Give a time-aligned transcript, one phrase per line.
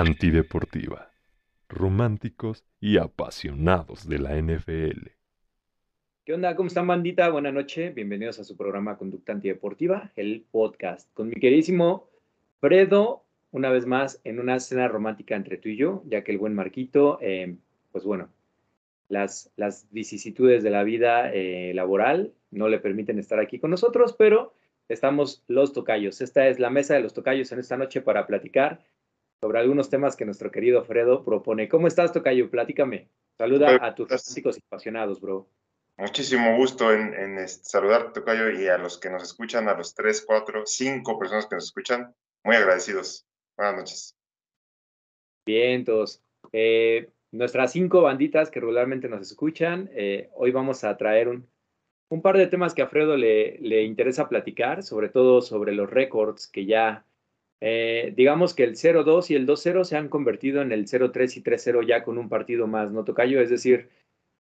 [0.00, 1.10] Antideportiva.
[1.68, 5.08] Románticos y apasionados de la NFL.
[6.24, 6.54] ¿Qué onda?
[6.54, 7.28] ¿Cómo están, bandita?
[7.30, 7.92] Buenas noches.
[7.96, 12.08] Bienvenidos a su programa Conducta Antideportiva, el podcast, con mi queridísimo
[12.60, 16.38] Fredo, una vez más en una cena romántica entre tú y yo, ya que el
[16.38, 17.56] buen Marquito, eh,
[17.90, 18.28] pues bueno,
[19.08, 24.14] las, las vicisitudes de la vida eh, laboral no le permiten estar aquí con nosotros,
[24.16, 24.54] pero
[24.88, 26.20] estamos los tocayos.
[26.20, 28.80] Esta es la mesa de los tocayos en esta noche para platicar
[29.40, 31.68] sobre algunos temas que nuestro querido Fredo propone.
[31.68, 32.50] ¿Cómo estás, tocayo?
[32.50, 33.08] Platícame.
[33.36, 35.48] Saluda a tus románticos y apasionados, bro.
[35.96, 40.24] Muchísimo gusto en, en saludar, Tocayo, y a los que nos escuchan, a los tres,
[40.24, 42.14] cuatro, cinco personas que nos escuchan,
[42.44, 43.26] muy agradecidos.
[43.56, 44.16] Buenas noches.
[45.44, 46.22] Bien, todos.
[46.52, 51.48] Eh, nuestras cinco banditas que regularmente nos escuchan, eh, hoy vamos a traer un,
[52.10, 55.90] un, par de temas que a Fredo le, le interesa platicar, sobre todo sobre los
[55.90, 57.04] récords que ya,
[57.60, 61.42] eh, digamos que el 0-2 y el 2-0 se han convertido en el 0-3 y
[61.42, 63.40] 3-0 ya con un partido más, ¿no, Tocayo?
[63.40, 63.88] Es decir,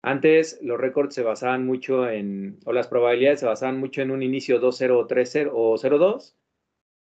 [0.02, 4.24] antes los récords se basaban mucho en, o las probabilidades se basaban mucho en un
[4.24, 6.36] inicio 2-0 o 3-0 o 0-2,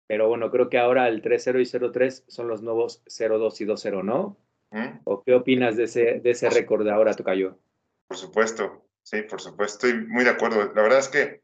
[0.08, 4.04] pero bueno, creo que ahora el 3-0 y 0-3 son los nuevos 0-2 y 2-0,
[4.04, 4.38] ¿no?
[4.72, 5.00] ¿Mm?
[5.04, 7.58] ¿O qué opinas de ese, de ese récord de ahora, Tocayo?
[8.08, 10.72] Por supuesto, sí, por supuesto, estoy muy de acuerdo.
[10.74, 11.42] La verdad es que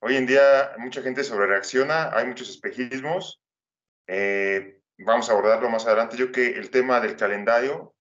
[0.00, 3.42] hoy en día mucha gente sobrereacciona, hay muchos espejismos.
[4.08, 6.16] Eh, vamos a abordarlo más adelante.
[6.16, 7.94] Yo que el tema del calendario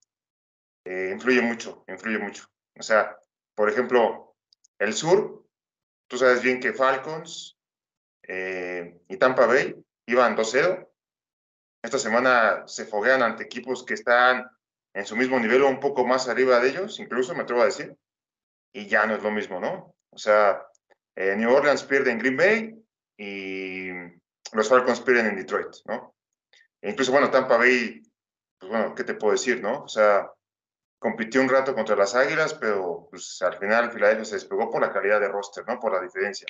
[0.85, 2.45] eh, influye mucho, influye mucho.
[2.79, 3.17] O sea,
[3.53, 4.35] por ejemplo,
[4.79, 5.45] el sur,
[6.07, 7.57] tú sabes bien que Falcons
[8.23, 9.75] eh, y Tampa Bay
[10.07, 10.87] iban 2-0.
[11.83, 14.49] Esta semana se foguean ante equipos que están
[14.93, 17.65] en su mismo nivel o un poco más arriba de ellos, incluso me atrevo a
[17.65, 17.95] decir,
[18.73, 19.95] y ya no es lo mismo, ¿no?
[20.09, 20.65] O sea,
[21.15, 22.85] eh, New Orleans pierde en Green Bay
[23.17, 23.89] y
[24.53, 26.15] los Falcons pierden en Detroit, ¿no?
[26.81, 28.01] E incluso, bueno, Tampa Bay,
[28.57, 29.83] pues bueno, ¿qué te puedo decir, no?
[29.83, 30.31] O sea,
[30.99, 34.91] compitió un rato contra las Águilas, pero pues, al final Filadelfia se despegó por la
[34.91, 35.79] calidad de roster, ¿no?
[35.79, 36.47] Por la diferencia.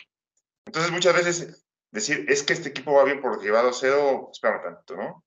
[0.65, 4.95] Entonces, muchas veces decir, es que este equipo va bien por llevado cero, espérame tanto,
[4.95, 5.23] ¿no?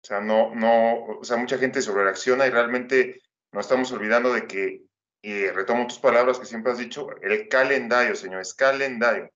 [0.00, 3.20] O sea, no, no, o sea, mucha gente sobrereacciona y realmente
[3.52, 4.82] nos estamos olvidando de que,
[5.22, 9.30] y retomo tus palabras que siempre has dicho, el calendario, señor, es calendario.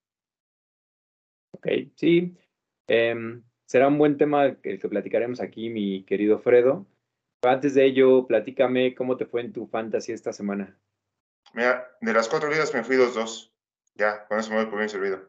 [1.52, 1.66] Ok,
[1.96, 2.36] sí.
[2.86, 6.86] Em, será un buen tema el que platicaremos aquí, mi querido Fredo.
[7.42, 10.78] Antes de ello, platícame cómo te fue en tu fantasy esta semana.
[11.54, 13.52] Mira, de las cuatro ligas me fui 2-2.
[13.94, 15.28] Ya, con eso me voy por bien servido.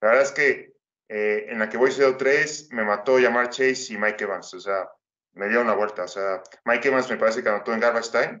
[0.00, 0.74] La verdad es que
[1.08, 4.54] eh, en la que voy 0-3 me mató Yamar Chase y Mike Evans.
[4.54, 4.88] O sea,
[5.32, 6.04] me dio una vuelta.
[6.04, 8.40] O sea, Mike Evans me parece que anotó en garbage time.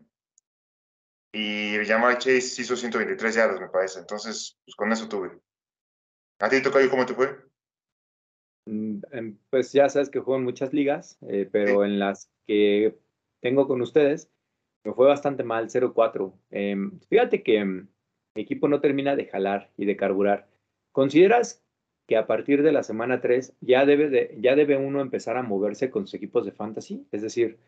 [1.32, 4.00] Y Yamar Chase hizo 123 yardas, me parece.
[4.00, 5.38] Entonces, pues con eso tuve.
[6.40, 7.49] ¿A ti, Tocayo, cómo te fue?
[8.70, 12.96] Mm, em, pues ya sabes que juego en muchas ligas, eh, pero en las que
[13.40, 14.30] tengo con ustedes,
[14.84, 16.38] me fue bastante mal, 0-4.
[16.50, 17.88] Em, fíjate que em,
[18.34, 20.48] mi equipo no termina de jalar y de carburar.
[20.92, 21.64] ¿Consideras
[22.06, 25.42] que a partir de la semana 3 ya debe, de, ya debe uno empezar a
[25.42, 27.06] moverse con sus equipos de fantasy?
[27.12, 27.58] Es decir,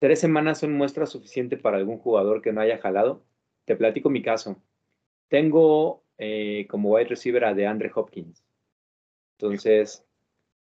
[0.00, 3.24] ¿tres semanas son muestra suficiente para algún jugador que no haya jalado?
[3.64, 4.62] Te platico mi caso.
[5.28, 8.44] Tengo eh, como wide receiver a DeAndre Hopkins.
[9.38, 10.06] Entonces,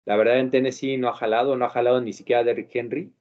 [0.08, 3.12] la verdad en Tennessee no ha jalado, no ha jalado ni siquiera Derrick Henry.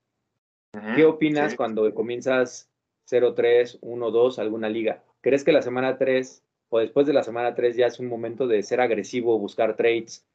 [0.94, 2.70] ¿Qué opinas cuando comienzas
[3.10, 5.02] 0-3, 1-2 alguna liga?
[5.20, 8.46] ¿Crees que la semana 3 o después de la semana 3 ya es un momento
[8.46, 10.28] de ser agresivo, buscar trades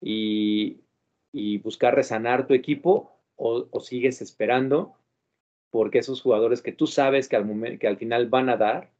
[0.00, 0.80] y,
[1.64, 4.94] buscar resanar tu equipo o, sigues esperando
[5.70, 8.92] porque esos jugadores que tú sabes que al, que al final van a dar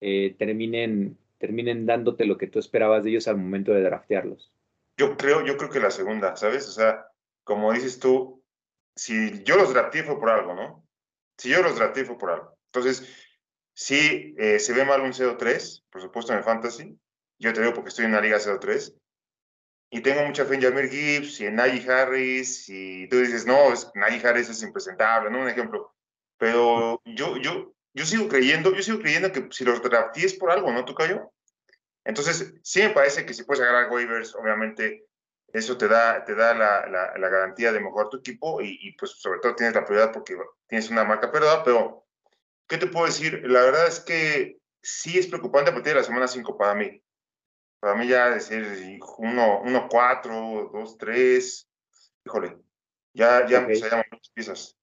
[0.00, 4.52] eh, terminen, terminen dándote lo que tú esperabas de ellos al momento de draftearlos?
[4.98, 6.68] Yo creo, yo creo que la segunda, ¿sabes?
[6.68, 7.06] O sea,
[7.44, 8.44] como dices tú,
[8.94, 10.84] si yo los drafté fue por algo, ¿no?
[11.38, 12.58] Si yo los drafté fue por algo.
[12.66, 13.08] Entonces,
[13.80, 16.98] Sí, eh, se ve mal un 0-3, por supuesto en el Fantasy.
[17.38, 18.92] Yo te digo porque estoy en una liga 0-3.
[19.90, 22.68] Y tengo mucha fe en Jamir Gibbs y en Najee Harris.
[22.68, 25.42] Y tú dices, no, es, Najee Harris es impresentable, ¿no?
[25.42, 25.94] Un ejemplo.
[26.38, 30.72] Pero yo, yo, yo sigo creyendo, yo sigo creyendo que si los draftees por algo,
[30.72, 31.30] ¿no, Tocayo?
[32.04, 35.06] Entonces, sí me parece que si puedes agarrar waivers, obviamente
[35.52, 39.12] eso te da, te da la, la, garantía de mejorar tu equipo y, y, pues
[39.12, 40.36] sobre todo tienes la prioridad porque
[40.66, 42.08] tienes una marca perdida, pero
[42.68, 43.42] ¿Qué te puedo decir?
[43.46, 47.02] La verdad es que sí es preocupante a partir de la semana 5 para mí.
[47.80, 51.70] Para mí ya decir 1, 4, 2, 3,
[52.26, 52.58] híjole,
[53.14, 53.76] ya, ya okay.
[53.76, 54.78] se llaman muchas piezas.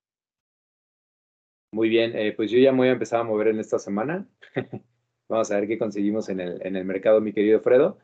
[1.72, 4.28] Muy bien, eh, pues yo ya me voy a empezar a mover en esta semana.
[5.30, 7.98] Vamos a ver qué conseguimos en el, en el mercado, mi querido Fredo.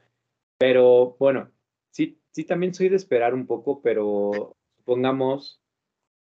[0.58, 1.52] Pero bueno,
[1.92, 5.62] sí, sí también soy de esperar un poco, pero supongamos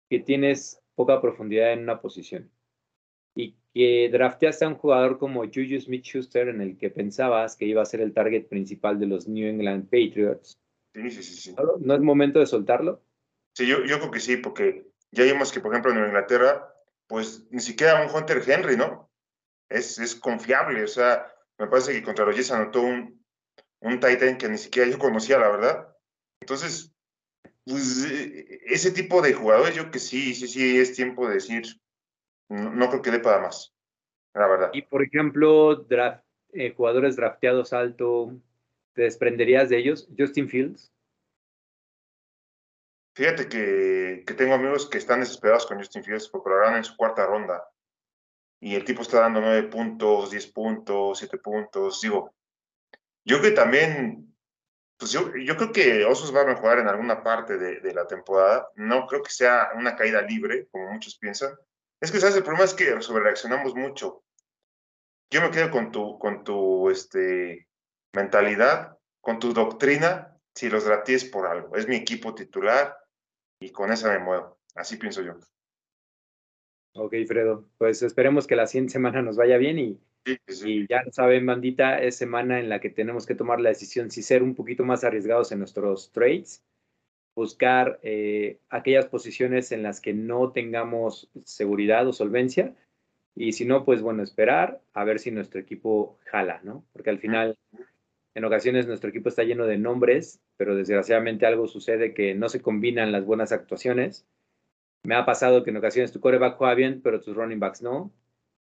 [0.09, 2.51] que tienes poca profundidad en una posición
[3.35, 7.81] y que drafteaste a un jugador como Juju Smith-Schuster en el que pensabas que iba
[7.81, 10.59] a ser el target principal de los New England Patriots.
[10.95, 11.35] Sí, sí, sí.
[11.37, 11.57] sí.
[11.81, 13.03] ¿No es momento de soltarlo?
[13.55, 16.75] Sí, yo, yo creo que sí, porque ya vimos que, por ejemplo, en Inglaterra,
[17.07, 19.08] pues ni siquiera un Hunter Henry, ¿no?
[19.69, 23.25] Es, es confiable, o sea, me parece que contra los anotó un,
[23.81, 25.97] un Titan que ni siquiera yo conocía, la verdad.
[26.41, 26.95] Entonces,
[27.65, 31.65] pues, eh, ese tipo de jugadores, yo que sí, sí, sí, es tiempo de decir,
[32.49, 33.75] no, creo que dé para más,
[34.35, 34.71] la verdad.
[34.73, 38.33] Y por ejemplo, draft, eh, jugadores drafteados alto,
[38.95, 40.09] ¿te desprenderías de ellos?
[40.17, 40.93] Justin Fields.
[43.15, 46.85] Fíjate que, que, tengo amigos que están desesperados con Justin Fields porque lo harán en
[46.85, 47.69] su cuarta ronda.
[48.61, 52.01] Y el tipo está dando nueve puntos, diez puntos, siete puntos.
[52.01, 52.35] Digo,
[53.25, 54.35] yo que también,
[54.97, 58.07] pues yo, yo creo que Osos va a mejorar en alguna parte de, de, la
[58.07, 58.69] temporada.
[58.75, 61.55] No creo que sea una caída libre, como muchos piensan.
[62.01, 62.37] Es que, ¿sabes?
[62.37, 64.25] El problema es que sobrereaccionamos mucho.
[65.31, 67.69] Yo me quedo con tu, con tu este,
[68.15, 71.77] mentalidad, con tu doctrina, si los draftees por algo.
[71.77, 72.97] Es mi equipo titular
[73.61, 74.59] y con esa me muevo.
[74.75, 75.35] Así pienso yo.
[76.95, 77.69] Ok, Fredo.
[77.79, 80.01] Pues esperemos que la siguiente semana nos vaya bien y
[80.65, 84.23] y ya saben, bandita, es semana en la que tenemos que tomar la decisión si
[84.23, 86.65] ser un poquito más arriesgados en nuestros trades,
[87.35, 92.75] buscar eh, aquellas posiciones en las que no tengamos seguridad o solvencia,
[93.35, 96.85] y si no, pues bueno, esperar a ver si nuestro equipo jala, ¿no?
[96.93, 97.57] Porque al final,
[98.35, 102.61] en ocasiones nuestro equipo está lleno de nombres, pero desgraciadamente algo sucede que no se
[102.61, 104.27] combinan las buenas actuaciones.
[105.05, 108.13] Me ha pasado que en ocasiones tu coreback juega bien, pero tus running backs no.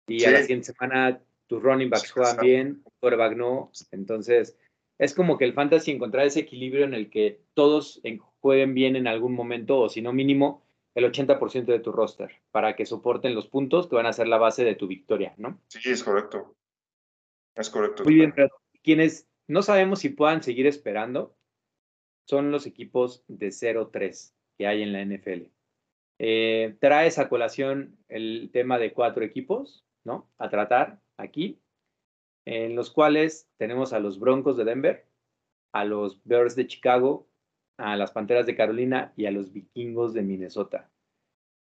[0.07, 3.71] Y a la siguiente semana tus running backs juegan bien, quarterback no.
[3.91, 4.57] Entonces,
[4.97, 8.01] es como que el fantasy encontrar ese equilibrio en el que todos
[8.39, 10.63] jueguen bien en algún momento, o si no mínimo,
[10.95, 14.37] el 80% de tu roster, para que soporten los puntos que van a ser la
[14.37, 15.61] base de tu victoria, ¿no?
[15.67, 16.55] Sí, es correcto.
[17.55, 18.03] Es correcto.
[18.03, 18.49] Muy bien, pero
[18.83, 21.35] quienes no sabemos si puedan seguir esperando
[22.27, 25.51] son los equipos de 0-3 que hay en la NFL.
[26.19, 30.29] Eh, traes a colación el tema de cuatro equipos, ¿no?
[30.37, 31.59] A tratar aquí,
[32.45, 35.05] en los cuales tenemos a los Broncos de Denver,
[35.73, 37.27] a los Bears de Chicago,
[37.77, 40.89] a las Panteras de Carolina y a los Vikingos de Minnesota.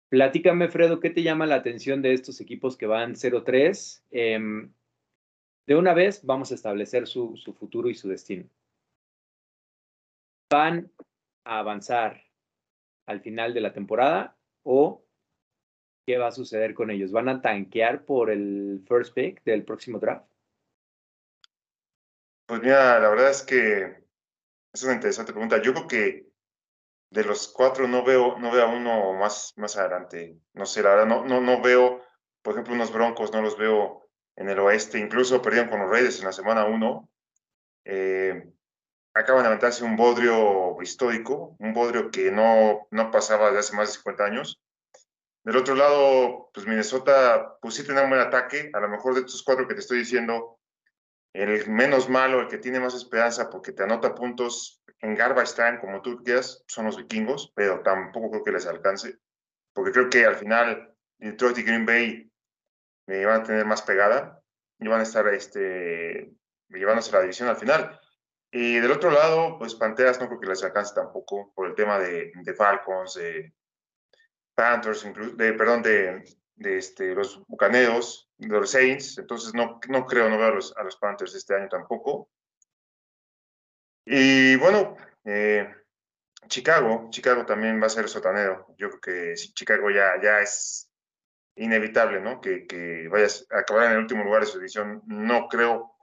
[0.09, 4.05] Platícame, Fredo, ¿qué te llama la atención de estos equipos que van 0-3?
[4.11, 4.73] Em,
[5.67, 8.49] de una vez vamos a establecer su, su futuro y su destino.
[10.51, 10.91] ¿Van
[11.45, 12.30] a avanzar
[13.11, 15.05] al final de la temporada o
[16.07, 17.13] ¿qué va a suceder con ellos?
[17.13, 20.27] ¿Van a tanquear por el first pick del próximo draft?
[22.47, 24.05] Pues mira, la verdad es que
[24.73, 25.61] es una interesante pregunta.
[25.61, 26.31] Yo creo que
[27.11, 30.39] de los cuatro no veo, no veo a uno más, más adelante.
[30.55, 32.03] No sé, la verdad, no, no, no veo,
[32.43, 34.99] por ejemplo, unos Broncos, no los veo en el oeste.
[34.99, 37.09] Incluso perdieron con los Raiders en la semana uno.
[37.85, 38.53] Eh,
[39.15, 43.89] acaban de aventarse un bodrio histórico, un bodrio que no, no pasaba de hace más
[43.89, 44.61] de 50 años.
[45.43, 48.71] Del otro lado, pues Minnesota, pues sí un buen ataque.
[48.75, 50.59] A lo mejor de estos cuatro que te estoy diciendo,
[51.33, 55.81] el menos malo, el que tiene más esperanza porque te anota puntos en garbage time,
[55.81, 59.19] como tú quieras, son los vikingos, pero tampoco creo que les alcance.
[59.73, 62.31] Porque creo que al final Detroit y Green Bay
[63.07, 64.43] me van a tener más pegada
[64.79, 66.33] y van a estar este,
[66.69, 68.00] llevándose la división al final.
[68.53, 71.99] Y del otro lado, pues Panteras no creo que les alcance tampoco por el tema
[71.99, 73.53] de, de Falcons, de
[74.55, 76.25] Panthers, de, perdón, de,
[76.57, 80.97] de este, los Bucaneros, de los Saints, entonces no, no creo, no veo a los,
[81.01, 82.29] Panthers este año tampoco.
[84.05, 85.73] Y bueno, eh,
[86.49, 88.75] Chicago, Chicago también va a ser sotanero.
[88.77, 90.91] Yo creo que Chicago ya, ya es
[91.55, 92.41] inevitable, ¿no?
[92.41, 95.03] Que, que vayas a acabar en el último lugar de su división.
[95.07, 95.95] No creo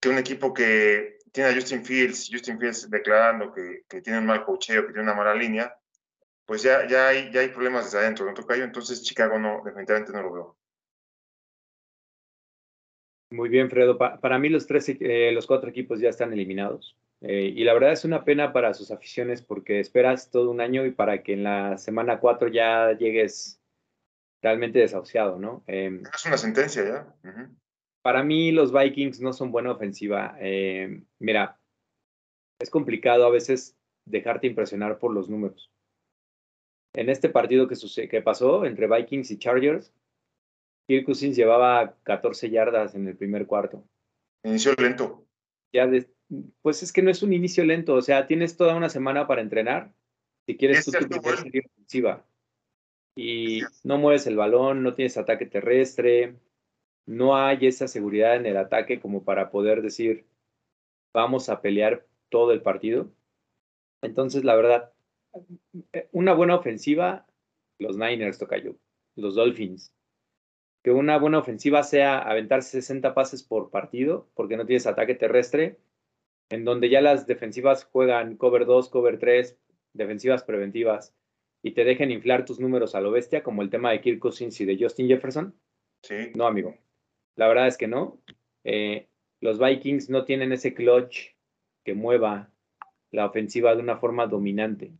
[0.00, 4.26] que un equipo que tiene a Justin Fields, Justin Fields declarando que, que tiene un
[4.26, 5.72] mal cocheo, que tiene una mala línea,
[6.44, 8.64] pues ya, ya, hay, ya hay problemas desde adentro, ¿no, Tocayo?
[8.64, 10.56] Entonces Chicago no, definitivamente no lo veo.
[13.30, 13.96] Muy bien, Fredo.
[13.96, 16.96] para mí los, tres, eh, los cuatro equipos ya están eliminados.
[17.20, 20.86] Eh, y la verdad es una pena para sus aficiones porque esperas todo un año
[20.86, 23.60] y para que en la semana cuatro ya llegues
[24.42, 25.62] realmente desahuciado, ¿no?
[25.68, 27.14] Em, es una sentencia ya.
[28.02, 30.36] Para mí los Vikings no son buena ofensiva.
[30.40, 31.58] Em, mira,
[32.60, 35.70] es complicado a veces dejarte impresionar por los números
[36.98, 39.92] en este partido que, que pasó entre Vikings y Chargers,
[40.88, 43.84] Kirk Cousins llevaba 14 yardas en el primer cuarto.
[44.42, 45.24] Inicio lento.
[45.72, 45.88] Ya
[46.62, 49.42] pues es que no es un inicio lento, o sea, tienes toda una semana para
[49.42, 49.94] entrenar
[50.46, 52.26] si quieres tú tu ofensiva.
[53.14, 56.36] y no mueves el balón, no tienes ataque terrestre,
[57.08, 60.26] no hay esa seguridad en el ataque como para poder decir,
[61.14, 63.10] vamos a pelear todo el partido.
[64.02, 64.92] Entonces, la verdad,
[66.12, 67.26] una buena ofensiva,
[67.78, 68.72] los Niners toca yo,
[69.16, 69.94] los Dolphins.
[70.84, 75.78] Que una buena ofensiva sea aventarse 60 pases por partido, porque no tienes ataque terrestre,
[76.50, 79.58] en donde ya las defensivas juegan cover 2, cover 3,
[79.94, 81.14] defensivas preventivas,
[81.62, 84.60] y te dejen inflar tus números a lo bestia, como el tema de Kirk Cousins
[84.60, 85.54] y de Justin Jefferson.
[86.02, 86.32] Sí.
[86.34, 86.76] No, amigo.
[87.38, 88.20] La verdad es que no.
[88.64, 89.08] Eh,
[89.40, 91.36] los Vikings no tienen ese clutch
[91.84, 92.50] que mueva
[93.12, 94.92] la ofensiva de una forma dominante.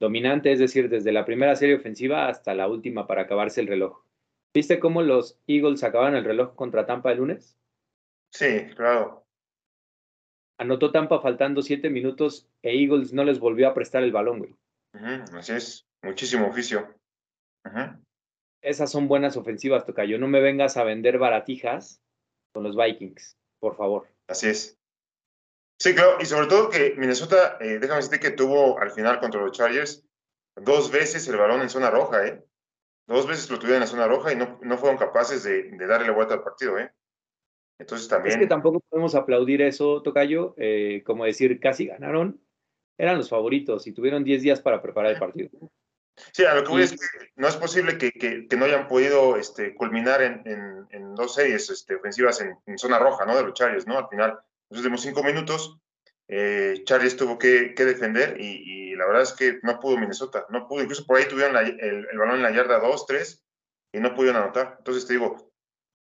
[0.00, 4.02] Dominante, es decir, desde la primera serie ofensiva hasta la última para acabarse el reloj.
[4.52, 7.56] ¿Viste cómo los Eagles acabaron el reloj contra Tampa el lunes?
[8.32, 9.24] Sí, claro.
[10.58, 14.56] Anotó Tampa faltando siete minutos e Eagles no les volvió a prestar el balón, güey.
[15.36, 16.96] así es, muchísimo oficio.
[18.66, 20.18] Esas son buenas ofensivas, Tocayo.
[20.18, 22.02] No me vengas a vender baratijas
[22.52, 24.08] con los Vikings, por favor.
[24.26, 24.76] Así es.
[25.78, 29.40] Sí, claro, y sobre todo que Minnesota, eh, déjame decirte que tuvo al final contra
[29.40, 30.04] los Chargers
[30.56, 32.44] dos veces el balón en zona roja, ¿eh?
[33.06, 36.08] Dos veces lo tuvieron en la zona roja y no, no fueron capaces de, darle
[36.08, 36.90] la vuelta al partido, ¿eh?
[37.78, 38.34] Entonces también.
[38.34, 42.40] Es que tampoco podemos aplaudir eso, Tocayo, eh, como decir, casi ganaron,
[42.98, 45.50] eran los favoritos y tuvieron 10 días para preparar el partido.
[46.32, 47.06] Sí, a lo que voy es que
[47.36, 50.42] no es posible que, que, no hayan podido este, culminar en,
[50.90, 53.36] en, dos series este, ofensivas en, zona roja, ¿no?
[53.36, 53.98] De los Chargers, ¿no?
[53.98, 54.38] Al final,
[54.70, 55.78] los últimos cinco minutos,
[56.28, 60.46] eh, Chargers tuvo que, que defender y, y, la verdad es que no pudo Minnesota,
[60.48, 63.44] no pudo, incluso por ahí tuvieron el, el, balón en la yarda 2, 3
[63.92, 64.76] y no pudieron anotar.
[64.78, 65.52] Entonces te digo,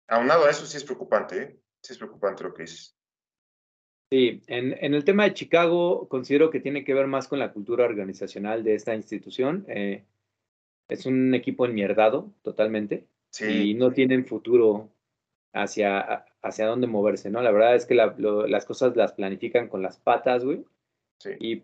[0.08, 1.60] aunado a eso sí es preocupante, ¿eh?
[1.82, 2.97] Sí es preocupante lo que dices.
[4.10, 7.52] Sí, en, en, el tema de Chicago considero que tiene que ver más con la
[7.52, 9.66] cultura organizacional de esta institución.
[9.68, 10.04] Eh,
[10.88, 13.06] es un equipo enmierdado totalmente
[13.40, 14.90] y no tienen futuro
[15.54, 17.42] hacia, hacia dónde moverse, ¿no?
[17.42, 20.64] La verdad es que las cosas las planifican con las patas, güey.
[21.20, 21.32] Sí.
[21.40, 21.64] Y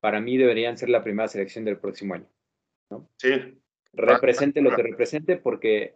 [0.00, 2.28] para mí deberían ser la primera selección del próximo año,
[2.90, 3.08] ¿no?
[3.16, 3.58] Sí.
[3.92, 5.94] Represente lo que represente porque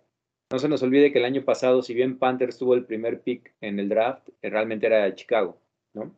[0.52, 3.54] no se nos olvide que el año pasado, si bien Panthers tuvo el primer pick
[3.62, 5.58] en el draft, eh, realmente era de Chicago,
[5.94, 6.14] ¿no?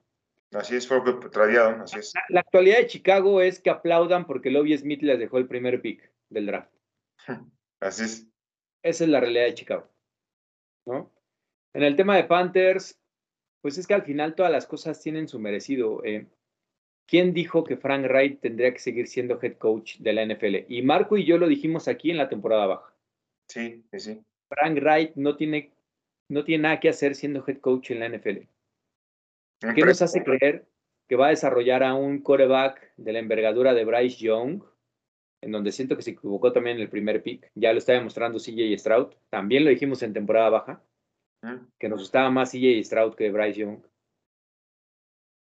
[0.53, 2.12] Así es, fue lo que así es.
[2.29, 6.11] La, actualidad de Chicago es que aplaudan porque Lobby Smith les dejó el primer pick
[6.31, 6.73] del draft.
[7.81, 8.26] Así es.
[8.83, 9.91] Esa es la realidad de Chicago,
[10.87, 11.12] ¿no?
[11.73, 12.99] En el tema de Panthers,
[13.61, 16.03] pues es que al final todas las cosas tienen su merecido.
[16.05, 16.26] Eh,
[17.07, 20.67] ¿Quién dijo que Frank Wright tendría que seguir siendo head coach de la NFL?
[20.69, 22.94] Y Marco y yo lo dijimos aquí en la temporada baja.
[23.49, 25.73] Sí, sí, Frank Wright no tiene,
[26.29, 28.49] no tiene nada que hacer siendo head coach en la NFL.
[29.75, 30.67] ¿Qué nos hace creer
[31.09, 34.63] que va a desarrollar a un coreback de la envergadura de Bryce Young,
[35.41, 37.51] en donde siento que se equivocó también en el primer pick?
[37.55, 39.15] Ya lo está demostrando CJ Stroud.
[39.31, 40.83] También lo dijimos en temporada baja,
[41.79, 43.81] que nos gustaba más CJ Stroud que Bryce Young.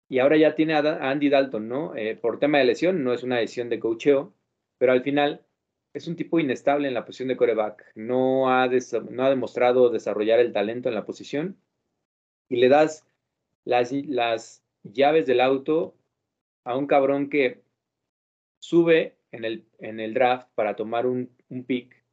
[0.09, 1.95] Y ahora ya tiene a Andy Dalton, ¿no?
[1.95, 4.33] Eh, por tema de lesión, no es una decisión de cocheo,
[4.77, 5.45] pero al final
[5.97, 7.91] es un tipo inestable en la posición de coreback.
[7.95, 8.69] No ha,
[9.09, 11.57] no ha demostrado desarrollar el talento en la posición
[12.49, 13.05] y le das
[13.65, 15.95] las, las llaves del auto
[16.63, 17.63] a un cabrón que
[18.59, 22.03] sube en el, en el draft para tomar un, un pick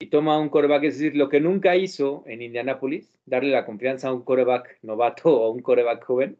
[0.00, 4.08] y toma un coreback, es decir, lo que nunca hizo en Indianapolis, darle la confianza
[4.08, 6.38] a un coreback novato o a un coreback joven,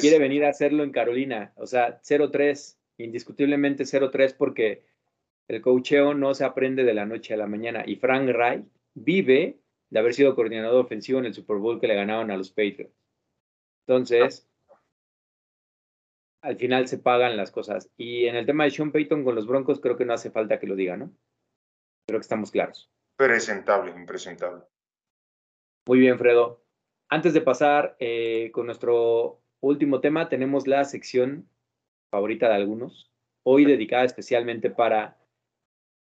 [0.00, 1.52] quiere venir a hacerlo en Carolina.
[1.56, 4.84] O sea, 0-3, indiscutiblemente 0-3 porque
[5.50, 7.82] el cocheo no se aprende de la noche a la mañana.
[7.84, 8.64] Y Frank Reich
[8.94, 9.58] vive
[9.90, 12.94] de haber sido coordinador ofensivo en el Super Bowl que le ganaron a los Patriots.
[13.84, 14.48] Entonces,
[16.42, 17.90] al final se pagan las cosas.
[17.96, 20.60] Y en el tema de Sean Payton con los Broncos, creo que no hace falta
[20.60, 21.10] que lo diga, ¿no?
[22.06, 22.88] Creo que estamos claros.
[23.16, 24.62] Presentable, impresentable.
[25.88, 26.62] Muy bien, Fredo.
[27.08, 31.48] Antes de pasar eh, con nuestro último tema, tenemos la sección
[32.12, 33.10] favorita de algunos,
[33.42, 35.19] hoy dedicada especialmente para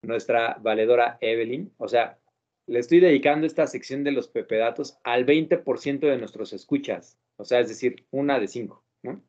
[0.05, 1.73] nuestra valedora Evelyn.
[1.77, 2.19] O sea,
[2.67, 7.19] le estoy dedicando esta sección de los pepedatos al 20% de nuestros escuchas.
[7.37, 9.23] O sea, es decir, una de cinco, ¿no?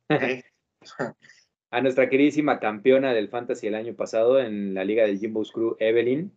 [1.70, 5.76] a nuestra queridísima campeona del Fantasy el año pasado en la Liga del Jimbo Crew,
[5.78, 6.32] Evelyn.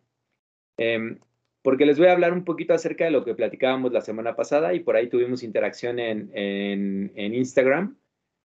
[0.77, 1.19] Em,
[1.62, 4.74] porque les voy a hablar un poquito acerca de lo que platicábamos la semana pasada
[4.74, 7.98] y por ahí tuvimos interacción en, en, en Instagram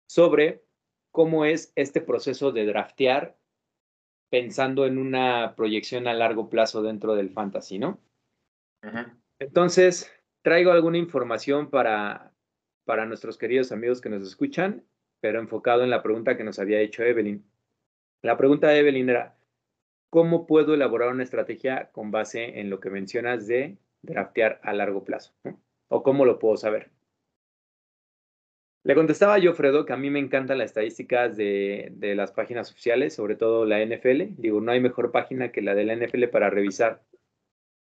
[0.08, 0.62] sobre
[1.12, 3.36] cómo es este proceso de draftear
[4.32, 8.00] pensando en una proyección a largo plazo dentro del fantasy, ¿no?
[9.38, 10.10] Entonces,
[10.40, 12.32] traigo alguna información para,
[12.86, 14.86] para nuestros queridos amigos que nos escuchan,
[15.20, 17.44] pero enfocado en la pregunta que nos había hecho Evelyn.
[18.22, 19.36] La pregunta de Evelyn era,
[20.08, 25.04] ¿cómo puedo elaborar una estrategia con base en lo que mencionas de draftear a largo
[25.04, 25.34] plazo?
[25.88, 26.88] ¿O cómo lo puedo saber?
[28.84, 32.70] Le contestaba yo, Fredo, que a mí me encantan las estadísticas de, de, las páginas
[32.72, 34.34] oficiales, sobre todo la NFL.
[34.38, 37.02] Digo, no hay mejor página que la de la NFL para revisar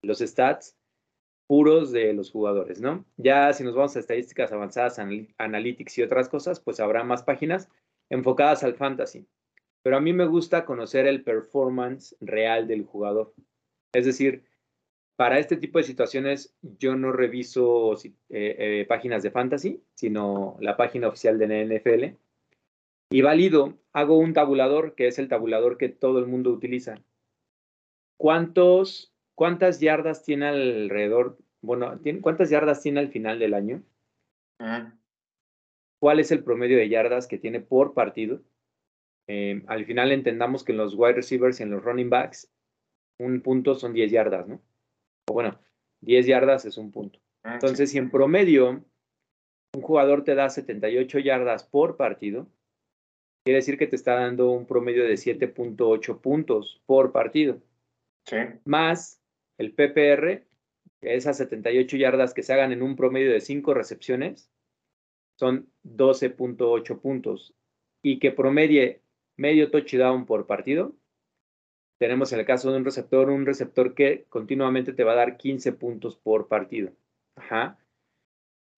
[0.01, 0.77] los stats
[1.47, 3.05] puros de los jugadores, ¿no?
[3.17, 4.99] Ya si nos vamos a estadísticas avanzadas,
[5.37, 7.69] analytics y otras cosas, pues habrá más páginas
[8.09, 9.27] enfocadas al fantasy.
[9.83, 13.33] Pero a mí me gusta conocer el performance real del jugador.
[13.93, 14.43] Es decir,
[15.15, 20.77] para este tipo de situaciones yo no reviso eh, eh, páginas de fantasy, sino la
[20.77, 22.17] página oficial de la NFL.
[23.11, 27.01] Y válido, hago un tabulador, que es el tabulador que todo el mundo utiliza.
[28.17, 31.37] ¿Cuántos ¿Cuántas yardas tiene alrededor?
[31.61, 33.83] Bueno, ¿cuántas yardas tiene al final del año?
[35.99, 38.41] ¿Cuál es el promedio de yardas que tiene por partido?
[39.27, 42.49] Eh, al final entendamos que en los wide receivers y en los running backs,
[43.19, 44.61] un punto son 10 yardas, ¿no?
[45.27, 45.59] O bueno,
[46.01, 47.19] 10 yardas es un punto.
[47.43, 48.83] Ah, Entonces, si en promedio
[49.75, 52.47] un jugador te da 78 yardas por partido,
[53.43, 57.61] quiere decir que te está dando un promedio de 7.8 puntos por partido.
[58.25, 58.37] Sí.
[58.65, 59.21] Más
[59.57, 60.45] el PPR,
[61.01, 64.49] esas 78 yardas que se hagan en un promedio de 5 recepciones,
[65.37, 67.53] son 12.8 puntos.
[68.01, 69.01] Y que promedie
[69.37, 70.95] medio touchdown por partido,
[71.97, 75.73] tenemos el caso de un receptor, un receptor que continuamente te va a dar 15
[75.73, 76.91] puntos por partido.
[77.35, 77.77] Ajá.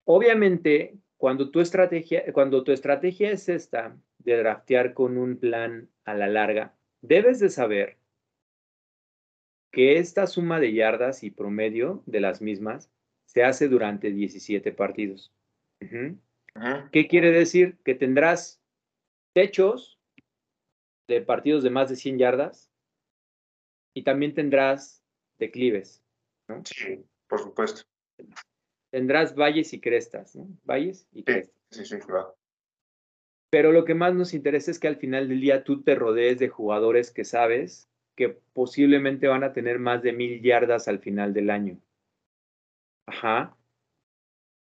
[0.04, 6.14] Obviamente, cuando tu estrategia, cuando tu estrategia es esta de draftear con un plan a
[6.14, 7.98] la larga, debes de saber
[9.70, 12.90] que esta suma de yardas y promedio de las mismas
[13.26, 15.32] se hace durante 17 partidos.
[16.90, 17.76] ¿Qué quiere decir?
[17.84, 18.62] Que tendrás
[19.34, 20.00] techos
[21.06, 22.67] de partidos de más de 100 yardas
[23.98, 25.02] y también tendrás
[25.40, 26.04] declives.
[26.64, 27.82] Sí, por supuesto.
[28.92, 30.48] Tendrás valles y crestas, ¿no?
[30.62, 31.60] Valles y crestas.
[31.72, 32.36] Sí, sí, claro.
[33.50, 36.38] Pero lo que más nos interesa es que al final del día tú te rodees
[36.38, 41.34] de jugadores que sabes que posiblemente van a tener más de mil yardas al final
[41.34, 41.80] del año.
[43.06, 43.56] Ajá.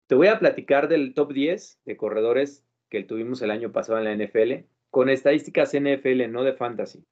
[0.06, 4.04] Te voy a platicar del top 10 de corredores que tuvimos el año pasado en
[4.06, 7.04] la NFL, con estadísticas NFL, no de fantasy.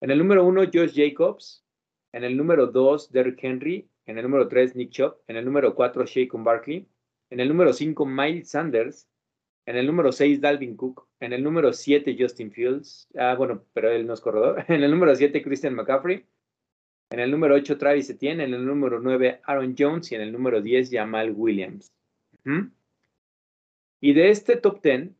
[0.00, 1.64] En el número 1, Josh Jacobs.
[2.12, 3.88] En el número 2, Derrick Henry.
[4.06, 5.18] En el número 3, Nick Chop.
[5.28, 6.88] En el número 4, Shaquem Barkley.
[7.28, 9.08] En el número 5, Miles Sanders.
[9.66, 11.06] En el número 6, Dalvin Cook.
[11.20, 13.08] En el número 7, Justin Fields.
[13.16, 14.64] Ah, bueno, pero él no es corredor.
[14.68, 16.24] En el número 7, Christian McCaffrey.
[17.10, 18.44] En el número 8, Travis Etienne.
[18.44, 20.10] En el número 9, Aaron Jones.
[20.10, 21.92] Y en el número 10, Jamal Williams.
[24.00, 25.10] Y de este top 10,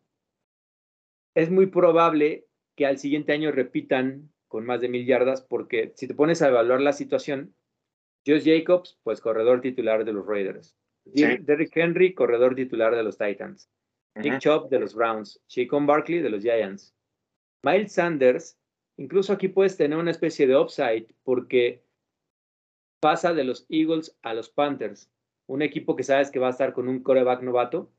[1.35, 6.09] es muy probable que al siguiente año repitan con más de mil yardas, porque si
[6.09, 7.55] te pones a evaluar la situación,
[8.27, 10.77] Josh Jacobs, pues corredor titular de los Raiders.
[11.05, 13.71] Derrick Henry, corredor titular de los Titans.
[14.17, 16.93] Nick Chubb de los Browns, Chicon Barkley de los Giants.
[17.63, 18.59] Miles Sanders,
[18.97, 21.85] incluso aquí puedes tener una especie de upside porque
[23.01, 25.13] pasa de los Eagles a los Panthers,
[25.47, 27.93] un equipo que sabes que va a estar con un coreback novato,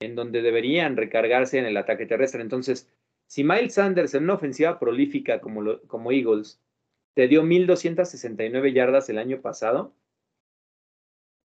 [0.00, 2.40] en donde deberían recargarse en el ataque terrestre.
[2.40, 2.88] Entonces,
[3.28, 6.60] si Miles Sanders en una ofensiva prolífica como, como Eagles
[7.14, 9.94] te dio 1.269 yardas el año pasado,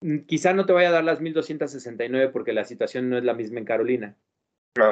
[0.02, 3.34] Mm, quizá no te vaya a dar las 1269 porque la situación no es la
[3.34, 4.16] misma en Carolina.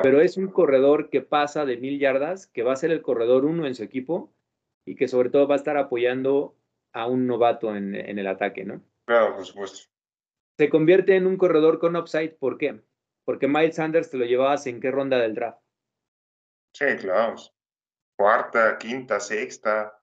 [0.02, 3.46] Pero es un corredor que pasa de mil yardas, que va a ser el corredor
[3.46, 4.30] uno en su equipo
[4.84, 6.54] y que sobre todo va a estar apoyando
[6.92, 8.82] a un novato en, el ataque, ¿no?
[9.06, 9.88] Claro, por supuesto.
[10.58, 12.78] Se convierte en un corredor con upside, ¿por qué?
[13.24, 15.62] Porque Miles Sanders te lo llevabas en qué ronda del draft.
[16.74, 17.36] Sí, claro.
[18.16, 19.98] Cuarta, quinta, sexta.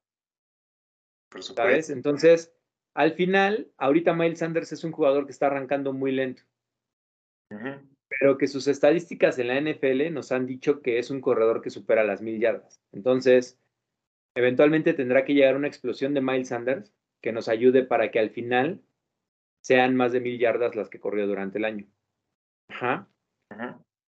[1.30, 1.63] Por supuesto.
[1.63, 1.89] ¿Sabes?
[1.89, 2.53] Entonces,
[2.95, 6.43] al final, ahorita Miles Sanders es un jugador que está arrancando muy lento.
[8.10, 11.69] Pero que sus estadísticas en la NFL nos han dicho que es un corredor que
[11.69, 12.82] supera las mil yardas.
[12.91, 13.60] Entonces,
[14.36, 18.32] eventualmente tendrá que llegar una explosión de Miles Sanders que nos ayude para que al
[18.32, 18.82] final
[19.63, 21.86] sean más de mil yardas las que corrió durante el año.
[22.69, 23.08] Ajá.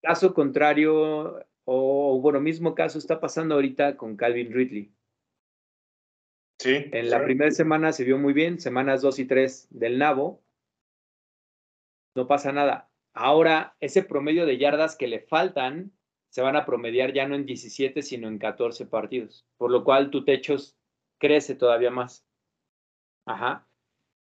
[0.01, 4.91] Caso contrario, o bueno, mismo caso está pasando ahorita con Calvin Ridley.
[6.65, 10.41] En la primera semana se vio muy bien, semanas 2 y 3 del Nabo.
[12.15, 12.89] No pasa nada.
[13.13, 15.93] Ahora, ese promedio de yardas que le faltan
[16.29, 19.45] se van a promediar ya no en 17, sino en 14 partidos.
[19.57, 20.55] Por lo cual tu techo
[21.19, 22.25] crece todavía más.
[23.27, 23.68] Ajá.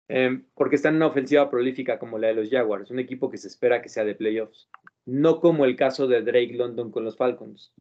[0.08, 3.38] Em, porque está en una ofensiva prolífica como la de los Jaguars, un equipo que
[3.38, 4.70] se espera que sea de playoffs.
[5.06, 7.74] No como el caso de Drake London con los Falcons.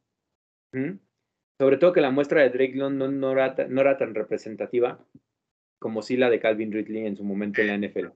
[1.58, 5.04] Sobre todo que la muestra de Drake London no, era, tan representativa
[5.78, 8.06] como sí la de Calvin Ridley en su momento en la NFL.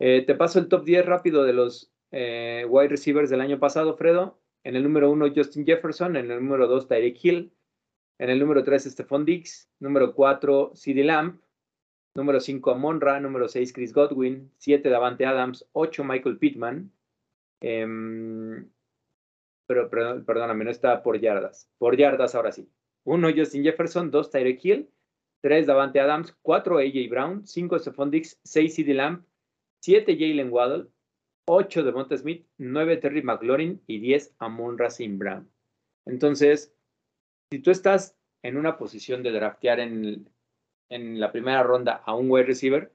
[0.00, 3.96] Eh, te paso el top 10 rápido de los eh, wide receivers del año pasado,
[3.96, 4.40] Fredo.
[4.64, 6.16] En el número 1, Justin Jefferson.
[6.16, 7.52] En el número 2, Tyreek Hill.
[8.18, 9.70] En el número 3, Stephon Diggs.
[9.78, 11.43] Número 4, CeeDee Lamb.
[12.14, 14.50] Número 5, Amon Número 6, Chris Godwin.
[14.58, 15.66] 7, Davante Adams.
[15.72, 16.92] 8, Michael Pittman.
[17.60, 18.68] Em,
[19.66, 21.70] pero, perdóname, no está por yardas.
[21.78, 22.68] Por yardas ahora sí.
[23.04, 24.10] 1, Justin Jefferson.
[24.10, 24.90] 2, Tyreek Hill.
[25.42, 26.36] 3, Davante Adams.
[26.42, 27.46] 4, AJ Brown.
[27.46, 28.38] 5, Stephon Diggs.
[28.44, 29.24] 6, CeeDee Lamb.
[29.84, 30.88] 7 Jalen Waddle,
[31.46, 35.46] 8 de Smith, 9 Terry McLaurin y 10 Amon Racing Brown.
[36.06, 36.74] Entonces,
[37.50, 40.26] si tú estás en una posición de draftear en,
[40.88, 42.92] en la primera ronda a un wide receiver,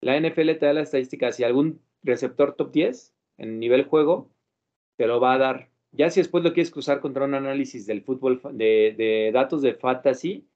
[0.00, 4.30] la NFL te da la estadística si algún receptor top 10 en nivel juego
[4.96, 5.70] te lo va a dar.
[5.92, 10.46] Ya si después lo quieres cruzar contra un análisis del fútbol, de, datos de fantasy,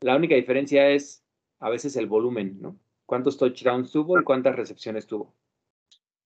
[0.00, 1.24] la única diferencia es
[1.58, 2.78] a veces el volumen, ¿no?
[3.06, 5.34] cuántos touchdowns tuvo y cuántas recepciones tuvo.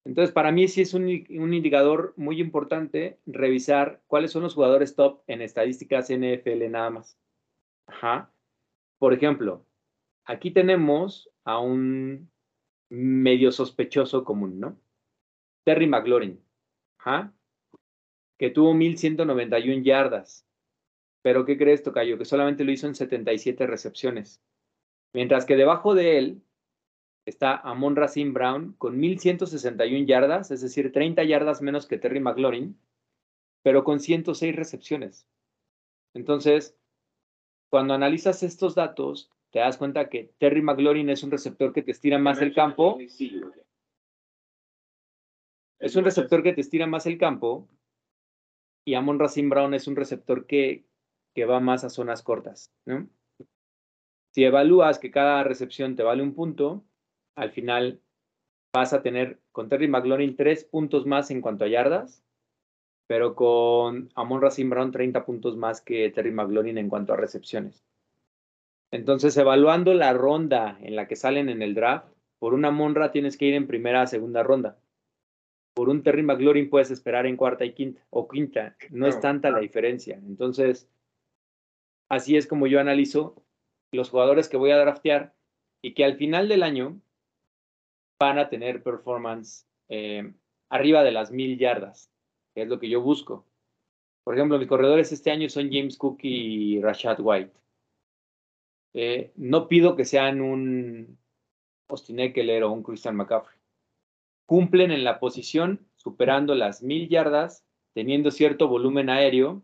[0.05, 5.23] Entonces, para mí sí es un, indicador muy importante revisar cuáles son los jugadores top
[5.25, 7.17] en estadísticas NFL nada más.
[7.87, 8.31] Ajá.
[8.97, 9.65] Por ejemplo,
[10.25, 12.31] aquí tenemos a un
[12.89, 14.79] medio sospechoso común, ¿no?
[15.63, 16.39] Terry McLaurin,
[16.99, 17.33] ajá,
[18.37, 20.45] que tuvo 1191 yardas.
[21.21, 22.17] Pero ¿qué crees, Tocayo?
[22.17, 24.41] Que solamente lo hizo en 77 recepciones.
[25.13, 26.41] Mientras que debajo de él
[27.25, 32.77] está Amon Racine Brown con 1161 yardas, es decir, 30 yardas menos que Terry McLaurin,
[33.63, 35.27] pero con 106 recepciones.
[36.13, 36.77] Entonces,
[37.69, 41.91] cuando analizas estos datos, te das cuenta que Terry McLaurin es un receptor que te
[41.91, 42.97] estira más el campo.
[45.79, 47.69] Es un receptor que te estira más el campo
[48.85, 50.85] y Amon Racine Brown es un receptor que,
[51.33, 52.71] que va más a zonas cortas.
[54.31, 56.85] Si evalúas que cada recepción te vale un punto,
[57.35, 58.01] al final
[58.73, 62.24] vas a tener con Terry McLaurin tres puntos más en cuanto a yardas,
[63.07, 67.83] pero con Amon Racine Brown 30 puntos más que Terry McLaurin en cuanto a recepciones.
[68.91, 72.07] Entonces, evaluando la ronda en la que salen en el draft,
[72.39, 74.77] por una Monra tienes que ir en primera a segunda ronda.
[75.73, 78.75] Por un Terry McLaurin puedes esperar en cuarta y quinta o quinta.
[78.91, 80.15] No es tanta la diferencia.
[80.25, 80.87] Entonces,
[82.07, 83.35] así es como yo analizo
[83.91, 85.33] los jugadores que voy a draftear
[85.81, 86.99] y que al final del año
[88.19, 90.33] van a tener performance eh,
[90.69, 92.09] arriba de las mil yardas,
[92.55, 93.45] que es lo que yo busco.
[94.23, 97.53] Por ejemplo, mis corredores este año son James Cook y Rashad White.
[98.93, 101.19] Eh, no pido que sean un
[101.89, 103.59] Austin Eckler o un Christian McCaffrey.
[104.47, 109.63] Cumplen en la posición superando las mil yardas, teniendo cierto volumen aéreo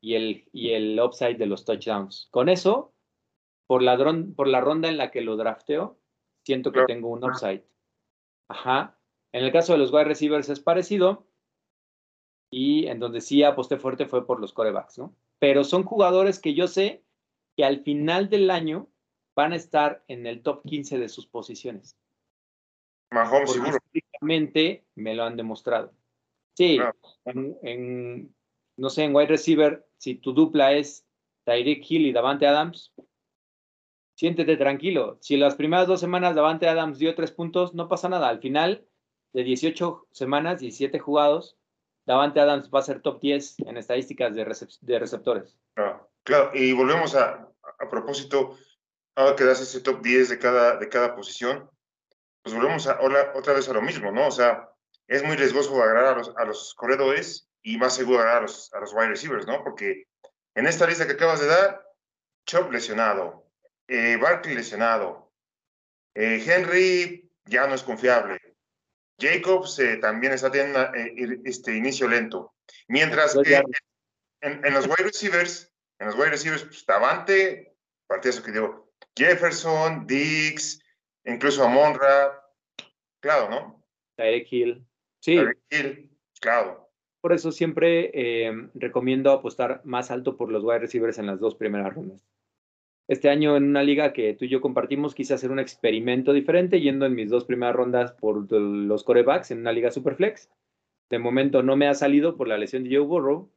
[0.00, 2.28] y el, y el upside de los touchdowns.
[2.30, 2.92] Con eso,
[3.66, 3.96] por la,
[4.36, 5.98] por la ronda en la que lo drafteo,
[6.44, 7.64] siento que tengo un upside.
[8.48, 8.98] Ajá.
[9.32, 11.26] En el caso de los wide receivers es parecido.
[12.56, 15.12] Y en donde sí aposté fuerte fue por los corebacks, ¿no?
[15.40, 17.02] Pero son jugadores que yo sé
[17.56, 18.88] que al final del año
[19.34, 21.98] van a estar en el top 15 de sus posiciones.
[23.10, 23.78] Mahomes seguro.
[24.20, 25.92] me lo han demostrado.
[26.56, 26.78] Sí,
[27.24, 28.32] en,
[28.76, 31.04] no sé, en wide receiver, si tu dupla es
[31.42, 32.94] Tyreek Hill y Davante Adams,
[34.14, 35.18] siéntete tranquilo.
[35.20, 38.28] Si las primeras dos semanas Davante Adams dio tres puntos, no pasa nada.
[38.28, 38.86] Al final
[39.32, 41.58] de 18 semanas, 17 jugados,
[42.06, 44.44] Davante Adams va a ser top 10 en estadísticas de,
[44.98, 45.56] receptores.
[46.22, 48.58] Claro, y volvemos a, a propósito,
[49.14, 51.70] ahora que das ese top 10 de cada, de cada posición,
[52.42, 54.28] pues volvemos a, otra vez a lo mismo, ¿no?
[54.28, 54.68] O sea,
[55.08, 58.72] es muy riesgoso agarrar a los, a los corredores y más seguro agarrar a los,
[58.74, 59.64] a los wide receivers, ¿no?
[59.64, 60.04] Porque
[60.54, 61.82] en esta lista que acabas de dar,
[62.46, 63.48] Chop lesionado,
[63.88, 65.32] eh, Barkley lesionado.
[66.14, 68.38] Eh, Henry ya no es confiable.
[69.18, 72.54] Jacobs eh, también está teniendo eh, este inicio lento.
[72.88, 73.62] Mientras que
[74.40, 80.82] en, los wide receivers, en los wide receivers, pues Davante, partidazo que dio, Jefferson, Diggs,
[81.24, 82.42] incluso Amonra,
[83.20, 83.86] claro, ¿no?
[84.16, 84.86] Tyreek Hill.
[85.20, 85.38] Sí.
[85.70, 86.90] Hill, claro.
[87.20, 88.12] Por eso siempre
[88.74, 92.22] recomiendo apostar más alto por los wide receivers en las dos primeras rondas.
[93.06, 96.80] Este año en una liga que tú y yo compartimos quise hacer un experimento diferente
[96.80, 100.50] yendo en mis dos primeras rondas por los corebacks en una liga superflex.
[101.10, 103.50] De momento no me ha salido por la lesión de Joe Burrow,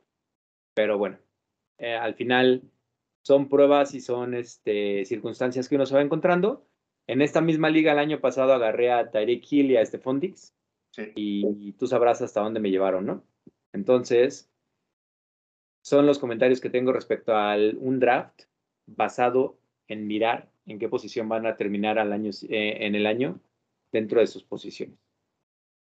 [0.73, 1.17] pero bueno,
[1.77, 2.63] eh, al final
[3.23, 6.67] son pruebas y son este, circunstancias que uno se va encontrando.
[7.07, 10.53] En esta misma liga el año pasado agarré a Tyreek Hill y a Stephon Dix
[11.15, 13.23] y, y tú sabrás hasta dónde me llevaron, ¿no?
[13.71, 14.51] Entonces,
[15.81, 18.43] son los comentarios que tengo respecto a un draft
[18.87, 23.39] basado en mirar en qué posición van a terminar al año, eh, en el año
[23.91, 24.97] dentro de sus posiciones.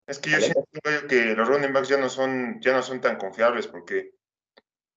[0.07, 0.65] Es que yo siento
[1.09, 4.15] que los running backs ya no son, ya no son tan confiables porque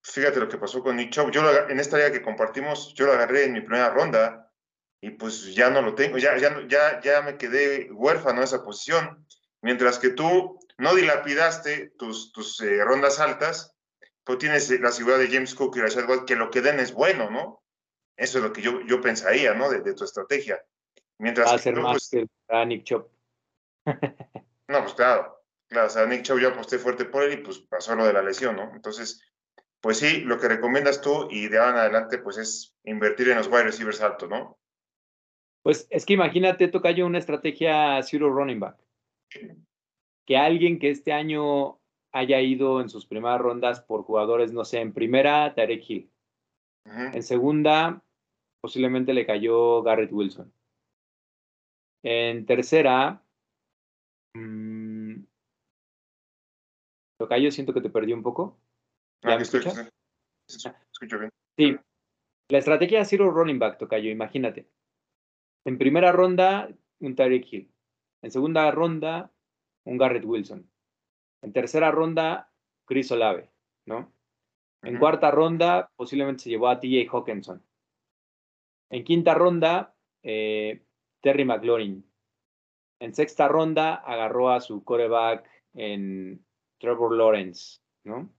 [0.02, 1.32] fíjate lo que pasó con Nick Chubb.
[1.32, 4.50] Yo en esta área que compartimos, yo lo agarré en mi primera ronda
[5.02, 8.64] y pues ya no lo tengo, ya, ya, ya, ya me quedé huérfano de esa
[8.64, 9.26] posición.
[9.62, 13.76] Mientras que tú no dilapidaste tus, tus eh, rondas altas,
[14.24, 16.94] tú tienes la seguridad de James Cook y Rashad White que lo que den es
[16.94, 17.61] bueno, ¿no?
[18.22, 19.68] Eso es lo que yo, yo pensaría, ¿no?
[19.68, 20.64] De, tu estrategia.
[21.18, 23.10] Mientras Va a ser más pues que Nick Chop.
[24.68, 25.44] no, pues claro.
[25.68, 28.14] Claro, o sea, Nick Chop yo aposté fuerte por él y pues pasó lo de
[28.14, 28.76] la lesión, ¿no?
[28.76, 29.24] Entonces,
[29.82, 33.38] pues sí, lo que recomiendas tú y de ahora en adelante, pues es invertir en
[33.38, 34.60] los wide receivers altos, ¿no?
[35.64, 38.78] Pues es que imagínate, Tocayo, una estrategia zero running back.
[40.28, 41.80] Que alguien que este año
[42.12, 46.12] haya ido en sus primeras rondas por jugadores, no sé, en primera, Tarek Hill.
[46.86, 48.04] En segunda,
[48.62, 50.54] posiblemente le cayó Garrett Wilson.
[52.04, 53.24] En tercera,
[54.34, 55.24] mmm,
[57.20, 58.58] Tocayo, siento que te perdí un poco.
[59.24, 59.92] ¿Ya me escuchas?
[60.48, 61.32] Escucho bien.
[61.58, 61.78] Sí.
[62.50, 64.68] La estrategia zero running back, Tocayo, imagínate.
[65.66, 66.70] En primera ronda,
[67.00, 67.72] un Tyreek Hill.
[68.24, 69.32] En segunda ronda,
[69.86, 70.70] un Garrett Wilson.
[71.44, 72.52] En tercera ronda,
[72.88, 73.52] Chris Olave,
[73.86, 74.12] ¿no?
[74.84, 77.64] En cuarta ronda, posiblemente se llevó a TJ Hawkinson.
[78.92, 80.84] En quinta ronda, eh,
[81.22, 82.06] Terry McLaurin.
[83.00, 86.46] En sexta ronda, agarró a su coreback en
[86.78, 88.30] Trevor Lawrence, ¿no?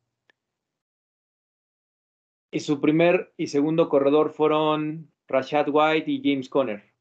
[2.51, 6.93] Y su primer y segundo corredor fueron Rashad White y James Conner.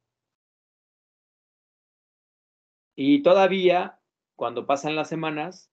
[2.96, 4.00] Y todavía,
[4.38, 5.70] cuando pasan las semanas,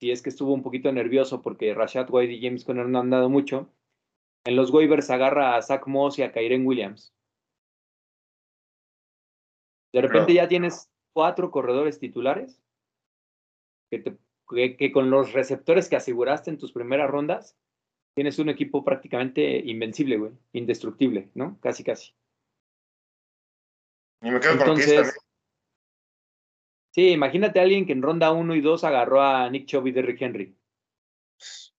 [0.00, 3.10] si es que estuvo un poquito nervioso porque Rashad White y James Conner no han
[3.10, 3.72] dado mucho,
[4.44, 7.14] en los waivers agarra a Zach Moss y a Kyren Williams.
[9.92, 12.62] De repente ya tienes cuatro corredores titulares
[13.90, 14.16] que,
[14.76, 17.56] que, con los receptores que aseguraste en tus primeras rondas,
[18.14, 21.58] tienes un equipo prácticamente invencible, güey, indestructible, ¿no?
[21.60, 22.14] Casi, casi.
[24.22, 25.16] Y me quedo Entonces,
[26.92, 29.92] Sí, imagínate a alguien que en ronda 1 y 2 agarró a Nick Chubb y
[29.92, 30.56] Derrick Henry.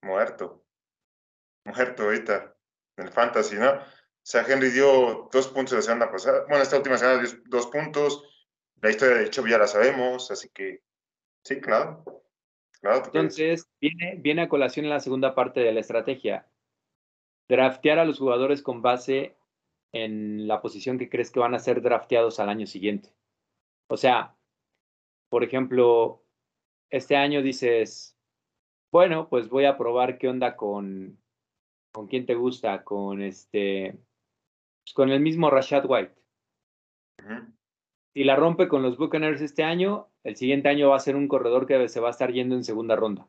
[0.01, 0.63] Muerto.
[1.65, 2.55] Muerto ahorita.
[2.97, 3.79] En el fantasy, ¿no?
[4.23, 6.45] Sea, Henry dio dos puntos la semana pasada.
[6.47, 8.23] Bueno, esta última semana dio dos puntos.
[8.81, 10.83] La historia de Chubb ya la sabemos, así que
[11.43, 12.03] sí, claro.
[12.79, 16.47] claro Entonces, viene, viene a colación en la segunda parte de la estrategia.
[17.47, 19.35] Draftear a los jugadores con base
[19.91, 23.09] en la posición que crees que van a ser drafteados al año siguiente.
[23.87, 24.35] O sea,
[25.29, 26.23] por ejemplo,
[26.89, 28.17] este año dices,
[28.91, 31.21] bueno, pues voy a probar qué onda con,
[31.91, 33.97] con quién te gusta, con este,
[34.83, 36.15] pues con el mismo Rashad White.
[38.13, 41.27] Si la rompe con los Buccaneers este año, el siguiente año va a ser un
[41.27, 43.27] corredor que se va a estar yendo en segunda ronda.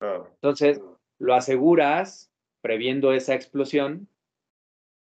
[0.00, 0.80] Entonces,
[1.18, 2.32] lo aseguras
[2.62, 4.08] previendo esa explosión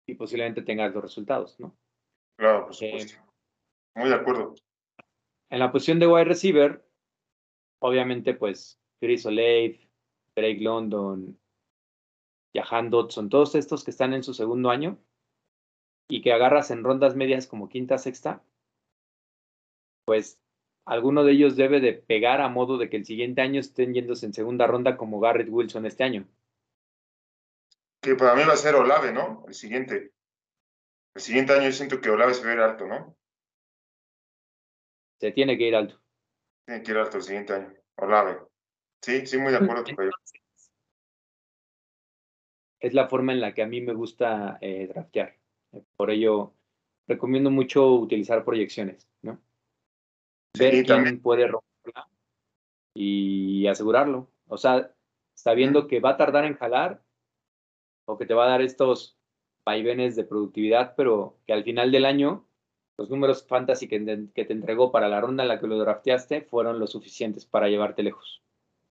[0.06, 1.76] y posiblemente tengas los resultados, ¿no?
[2.37, 3.20] Claro, por supuesto.
[3.94, 4.54] Muy de acuerdo.
[5.50, 6.85] En la posición de wide receiver,
[7.80, 9.88] obviamente, pues Chris Olave,
[10.35, 11.38] Drake London,
[12.54, 14.98] Jahan Dodson, todos estos que están en su segundo año
[16.09, 18.42] y que agarras en rondas medias como quinta, sexta,
[20.06, 20.40] pues
[20.87, 24.26] alguno de ellos debe de pegar a modo de que el siguiente año estén yéndose
[24.26, 26.28] en segunda ronda como Garrett Wilson este año.
[28.00, 29.44] Que para mí va a ser Olave, ¿no?
[29.48, 30.12] El siguiente.
[31.14, 33.16] El siguiente año yo siento que Olave se ve alto, ¿no?
[35.18, 36.00] Se tiene que ir alto.
[36.66, 37.74] Tiene que ir alto el siguiente año.
[37.96, 38.38] Olave.
[39.02, 39.85] Sí, sí, muy de acuerdo.
[42.87, 45.37] Es la forma en la que a mí me gusta eh, draftear.
[45.96, 46.55] Por ello,
[47.07, 49.40] recomiendo mucho utilizar proyecciones, ¿no?
[50.59, 52.09] Ver quién puede romperla
[52.94, 54.29] y asegurarlo.
[54.49, 54.92] O sea,
[55.35, 57.03] sabiendo que va a tardar en jalar
[58.07, 59.18] o que te va a dar estos
[59.64, 62.46] vaivenes de productividad, pero que al final del año
[62.99, 66.79] los números fantasy que, te entregó para la ronda en la que lo drafteaste fueron
[66.79, 68.42] lo suficientes para llevarte lejos.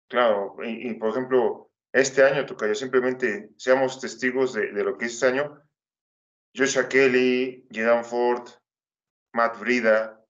[0.08, 5.28] Claro, y, por ejemplo, este año, Tocayo, simplemente seamos testigos de, lo que es este
[5.28, 5.62] año.
[6.52, 8.48] Joshua Kelly, Jedan Ford,
[9.32, 10.20] Matt Brida,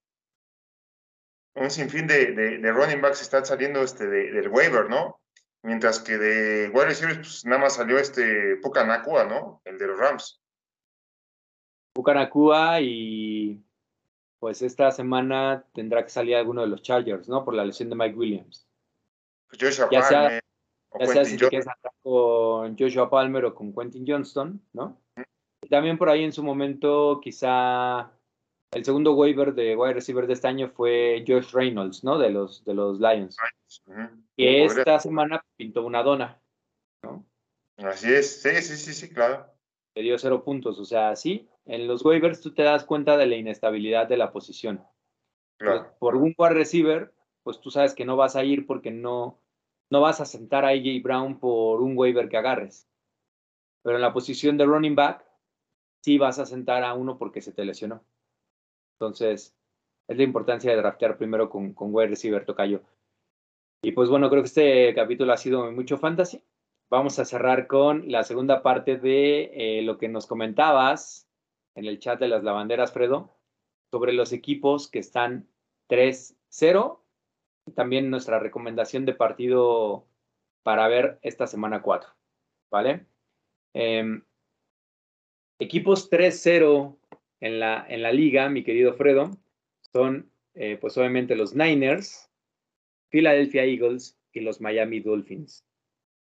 [1.55, 5.23] un sinfín de, de, running backs están saliendo este del waiver, ¿no?
[5.63, 9.63] Mientras que de wide receivers, pues nada más salió este Pucanacua, ¿no?
[9.65, 10.43] El de los Rams.
[11.95, 13.65] Pucanacua y
[14.39, 17.43] pues esta semana tendrá que salir alguno de los Chargers, ¿no?
[17.43, 18.69] Por la lesión de Mike Williams.
[19.49, 20.44] Pues Joshua Palmer,
[20.99, 21.67] ya sea si te quieres
[22.03, 25.01] con Joshua Palmer o con Quentin Johnston, ¿no?
[25.63, 28.13] Y también por ahí en su momento, quizá
[28.73, 32.19] el segundo waiver de wide receiver de este año fue Josh Reynolds, ¿no?
[32.19, 33.37] De los, de los Lions.
[34.37, 36.41] Que esta semana pintó una dona,
[37.03, 37.25] ¿no?
[37.79, 39.47] Así es, sí, sí, sí, sí, claro.
[39.95, 43.27] Le dio cero puntos, o sea, sí, en los waivers tú te das cuenta de
[43.27, 44.85] la inestabilidad de la posición.
[45.57, 45.95] Claro.
[46.01, 49.41] por un wide receiver, pues tú sabes que no vas a ir porque no,
[49.95, 52.89] no vas a sentar a AJ Brown por un waiver que agarres.
[53.85, 55.25] Pero en la posición de running back,
[56.03, 58.03] sí vas a sentar a uno porque se te lesionó.
[58.99, 59.57] Entonces,
[60.09, 62.83] es la importancia de draftear primero con, con wide receiver tocayo.
[63.83, 66.43] Y pues bueno, creo que este capítulo ha sido mucho fantasy.
[66.91, 71.29] Vamos a cerrar con la segunda parte de eh, lo que nos comentabas
[71.77, 73.31] en el chat de las lavanderas, Fredo,
[73.93, 75.49] sobre los equipos que están
[75.89, 77.04] 3-0
[77.75, 80.07] también nuestra recomendación de partido
[80.63, 82.11] para ver esta semana 4.
[82.71, 83.07] ¿Vale?
[83.73, 84.23] Em,
[85.59, 86.99] equipos 3-0
[87.41, 89.31] en la, en la liga, mi querido Fredo,
[89.93, 92.31] son eh, pues obviamente los Niners,
[93.11, 95.65] Philadelphia Eagles y los Miami Dolphins.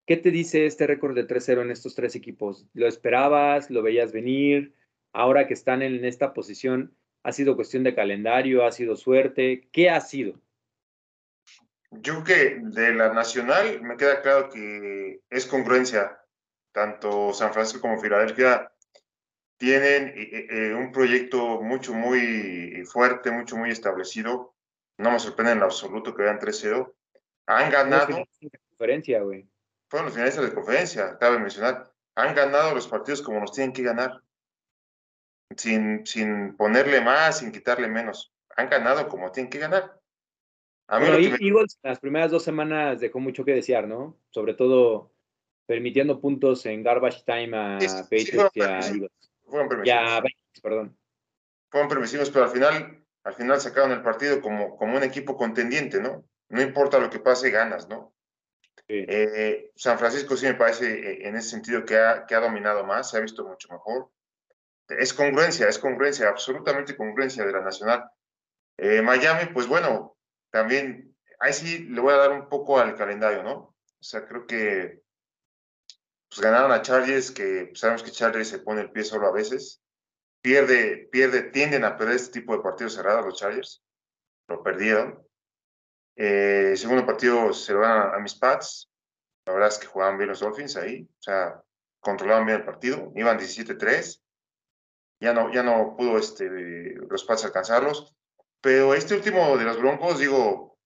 [0.08, 2.68] ¿Qué te dice este récord de 3-0 en estos tres equipos?
[2.74, 3.70] ¿Lo esperabas?
[3.70, 4.74] ¿Lo veías venir?
[5.14, 8.66] Ahora que están en esta posición, ¿ha sido cuestión de calendario?
[8.66, 9.68] ¿Ha sido suerte?
[9.72, 10.40] ¿Qué ha sido?
[11.92, 16.18] Yo creo que de la nacional me queda claro que es congruencia.
[16.72, 18.72] Tanto San Francisco como Filadelfia
[19.58, 24.56] tienen eh, eh, un proyecto mucho, muy fuerte, mucho, muy establecido.
[24.98, 26.94] No me sorprende en lo absoluto que vean 3-0.
[27.48, 28.26] Han ganado.
[28.70, 29.48] conferencia, güey.
[29.90, 31.92] Fueron los finalistas de conferencia, cabe mencionar.
[32.16, 34.22] Han ganado los partidos como los tienen que ganar.
[35.58, 38.34] Sin, sin ponerle más, sin quitarle menos.
[38.56, 40.01] Han ganado como tienen que ganar.
[40.92, 44.18] A Eagles las primeras dos semanas dejó mucho que desear, ¿no?
[44.30, 45.14] Sobre todo
[45.66, 49.32] permitiendo puntos en garbage time a Patriots y a Eagles.
[49.46, 50.32] Fueron permisivos.
[50.62, 50.98] perdón.
[51.70, 56.02] Fueron permisivos, pero al final, al final sacaron el partido como, como un equipo contendiente,
[56.02, 56.26] ¿no?
[56.50, 58.14] No importa lo que pase, ganas, ¿no?
[58.90, 62.84] Eh, San Francisco sí me parece eh, en ese sentido que ha, que ha dominado
[62.84, 64.10] más, se ha visto mucho mejor.
[64.90, 68.04] Es congruencia, es congruencia, absolutamente congruencia de la Nacional.
[68.78, 70.18] Eh, Miami, pues bueno,
[70.52, 73.54] también, ahí sí le voy a dar un poco al calendario, ¿no?
[73.54, 75.02] O sea, creo que
[76.32, 79.82] pues ganaron a Chargers, que sabemos que Chargers se pone el pie solo a veces.
[80.42, 83.84] Pierde, pierde, tienden a perder este tipo de partidos cerrados los Chargers.
[84.48, 85.22] Lo perdieron.
[86.16, 88.90] Eh, segundo partido se lo van a, mis Pats.
[89.46, 91.08] La verdad es que jugaban bien los Dolphins ahí.
[91.20, 91.62] O sea,
[92.00, 93.12] controlaban bien el partido.
[93.14, 94.22] Iban 17-3.
[95.20, 98.16] Ya no, ya no pudo este, los Pats alcanzarlos.
[98.62, 100.78] Pero este último de los Broncos, digo,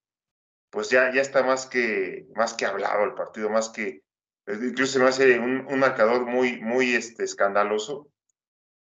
[0.69, 4.03] pues ya, ya está más que, más que hablado el partido, más que,
[4.47, 8.09] incluso se me hace un, un marcador muy, muy este, escandaloso.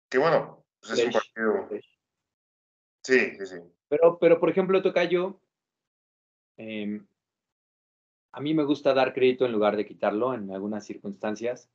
[0.08, 1.68] Que bueno, pues es un partido.
[3.02, 3.56] Sí, sí, sí.
[3.88, 5.40] Pero, pero por ejemplo, Tocayo,
[6.56, 7.00] eh,
[8.32, 11.70] a mí me gusta dar crédito en lugar de quitarlo en algunas circunstancias.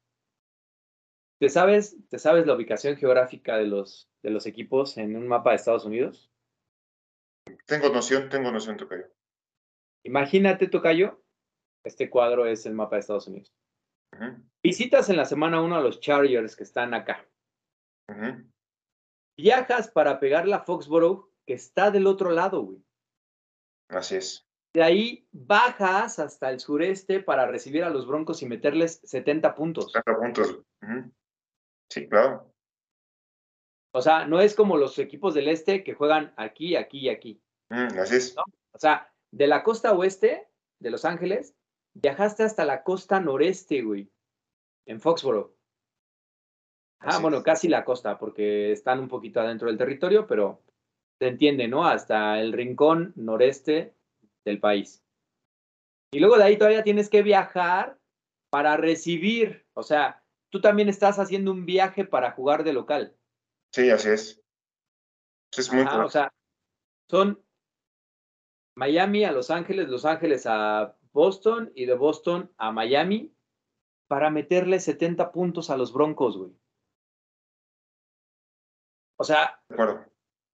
[1.39, 5.49] ¿Te sabes, ¿Te sabes la ubicación geográfica de los, de los equipos en un mapa
[5.49, 6.30] de Estados Unidos?
[7.65, 9.05] Tengo noción, tengo noción, Tocayo.
[10.03, 11.23] Imagínate, Tocayo,
[11.83, 13.53] este cuadro es el mapa de Estados Unidos.
[14.63, 17.27] Visitas en la semana 1 a los Chargers que están acá.
[19.37, 22.83] Viajas para pegar la Foxborough que está del otro lado, güey.
[23.89, 24.47] Así es.
[24.73, 29.91] De ahí bajas hasta el sureste para recibir a los Broncos y meterles 70 puntos.
[29.91, 30.63] 70 puntos.
[31.89, 32.53] Sí, claro.
[33.93, 37.41] O sea, no es como los equipos del este que juegan aquí, aquí y aquí.
[37.71, 38.35] Mm, así es.
[38.73, 40.49] O sea, de la costa oeste
[40.79, 41.55] de Los Ángeles,
[41.93, 44.11] viajaste hasta la costa noreste, güey,
[44.85, 45.55] en Foxboro.
[46.99, 50.61] Ah, bueno, casi la costa, porque están un poquito adentro del territorio, pero
[51.17, 51.87] se entiende, ¿no?
[51.87, 53.95] Hasta el rincón noreste
[54.43, 55.03] del país.
[56.11, 57.97] Y luego de ahí todavía tienes que viajar
[58.49, 63.15] para recibir, o sea, tú también estás haciendo un viaje para jugar de local.
[63.71, 64.43] Sí, así es.
[65.57, 66.31] Es muy O sea,
[67.09, 67.41] son
[68.75, 73.33] Miami a Los Ángeles, Los Ángeles a Boston y de Boston a Miami
[74.07, 76.51] para meterle 70 puntos a los Broncos, güey.
[79.17, 80.05] O sea, de acuerdo.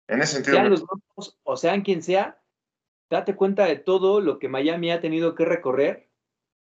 [0.09, 0.57] En ese sentido.
[0.57, 2.43] Sean los Broncos o sean quien sea,
[3.11, 6.11] date cuenta de todo lo que Miami ha tenido que recorrer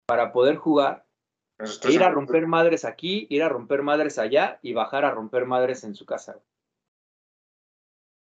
[0.07, 1.07] para poder jugar
[1.89, 5.85] ir a romper madres aquí, ir a romper madres allá y bajar a romper madres
[5.85, 6.41] en su casa.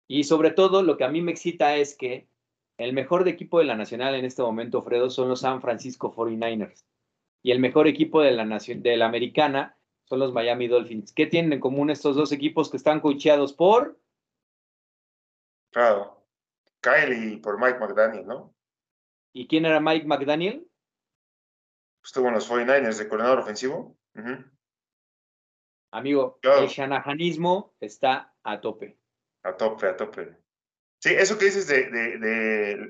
[0.08, 2.29] Y sobre todo, lo que a mí me excita es que
[2.80, 6.16] el mejor de equipo de la Nacional en este momento, Fredo, son los San Francisco
[6.16, 6.86] 49ers.
[7.44, 11.14] y el mejor equipo de la, nación, de la americana son los Miami Dolphins.
[11.14, 14.00] ¿Qué tienen en común estos dos equipos que están coacheados por?
[15.72, 16.26] Claro,
[16.82, 18.56] Kyle y por Mike McDaniel, ¿no?
[19.34, 20.66] ¿Y quién era Mike McDaniel?
[22.04, 23.98] Estuvo en los 49ers de coordinador ofensivo.
[25.92, 28.98] Amigo, el shanahanismo está a tope.
[29.44, 30.39] A tope, a tope.
[31.00, 31.84] Sí, eso que dices de,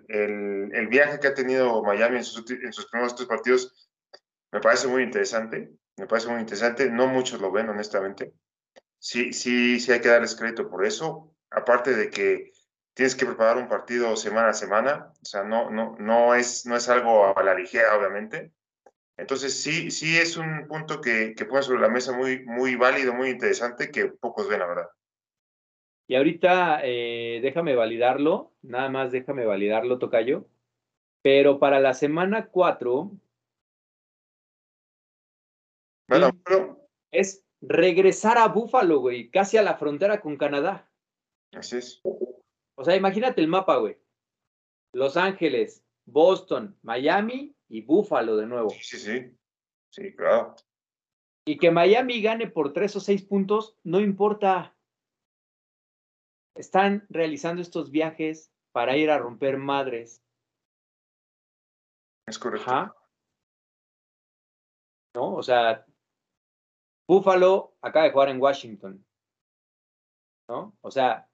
[0.07, 3.89] el, viaje que ha tenido Miami en sus, en sus primeros tres partidos,
[4.51, 5.71] me parece muy interesante.
[5.97, 6.89] Me parece muy interesante.
[6.89, 8.33] No muchos lo ven, honestamente.
[8.97, 11.35] Sí, sí, sí hay que darles crédito por eso.
[11.51, 12.51] Aparte de que
[12.93, 15.13] tienes que preparar un partido semana a semana.
[15.21, 18.53] O sea, no, no, no, es, no es algo a la ligera, obviamente.
[19.17, 23.13] Entonces, sí, sí es un punto que, que pone sobre la mesa muy, muy válido,
[23.13, 24.89] muy interesante, que pocos ven, la verdad.
[26.09, 30.47] Y ahorita eh, déjame validarlo, nada más déjame validarlo, Tocayo.
[31.21, 33.11] Pero para la semana 4,
[36.07, 36.89] bueno, pero...
[37.11, 40.91] es regresar a Búfalo, güey, casi a la frontera con Canadá.
[41.53, 42.01] Así es.
[42.03, 43.95] O sea, imagínate el mapa, güey.
[44.95, 48.71] Los Ángeles, Boston, Miami y Búfalo de nuevo.
[48.71, 49.31] Sí, sí,
[49.91, 50.55] sí, claro.
[51.45, 54.75] Y que Miami gane por tres o seis puntos, no importa.
[56.59, 60.21] Están realizando estos viajes para ir a romper madres.
[62.27, 62.93] Es correcto.
[65.15, 65.35] ¿No?
[65.35, 65.85] O sea,
[67.07, 69.05] Búfalo acaba de jugar en Washington.
[70.49, 70.77] ¿No?
[70.81, 71.29] O sea,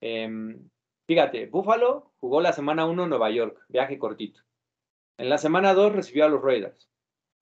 [0.00, 0.70] em,
[1.08, 4.40] fíjate, Búfalo jugó la semana 1 en Nueva York, viaje cortito.
[5.18, 6.88] En la semana 2 recibió a los Raiders.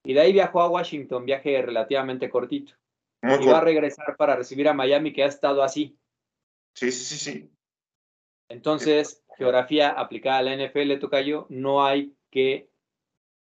[0.03, 2.73] Y de ahí viajó a Washington, viaje relativamente cortito.
[3.21, 5.98] y va a regresar para recibir a Miami, que ha estado así.
[6.79, 7.51] Sí, sí, sí, sí.
[8.47, 12.69] Entonces, geografía aplicada a la NFL, Tocayo, no hay que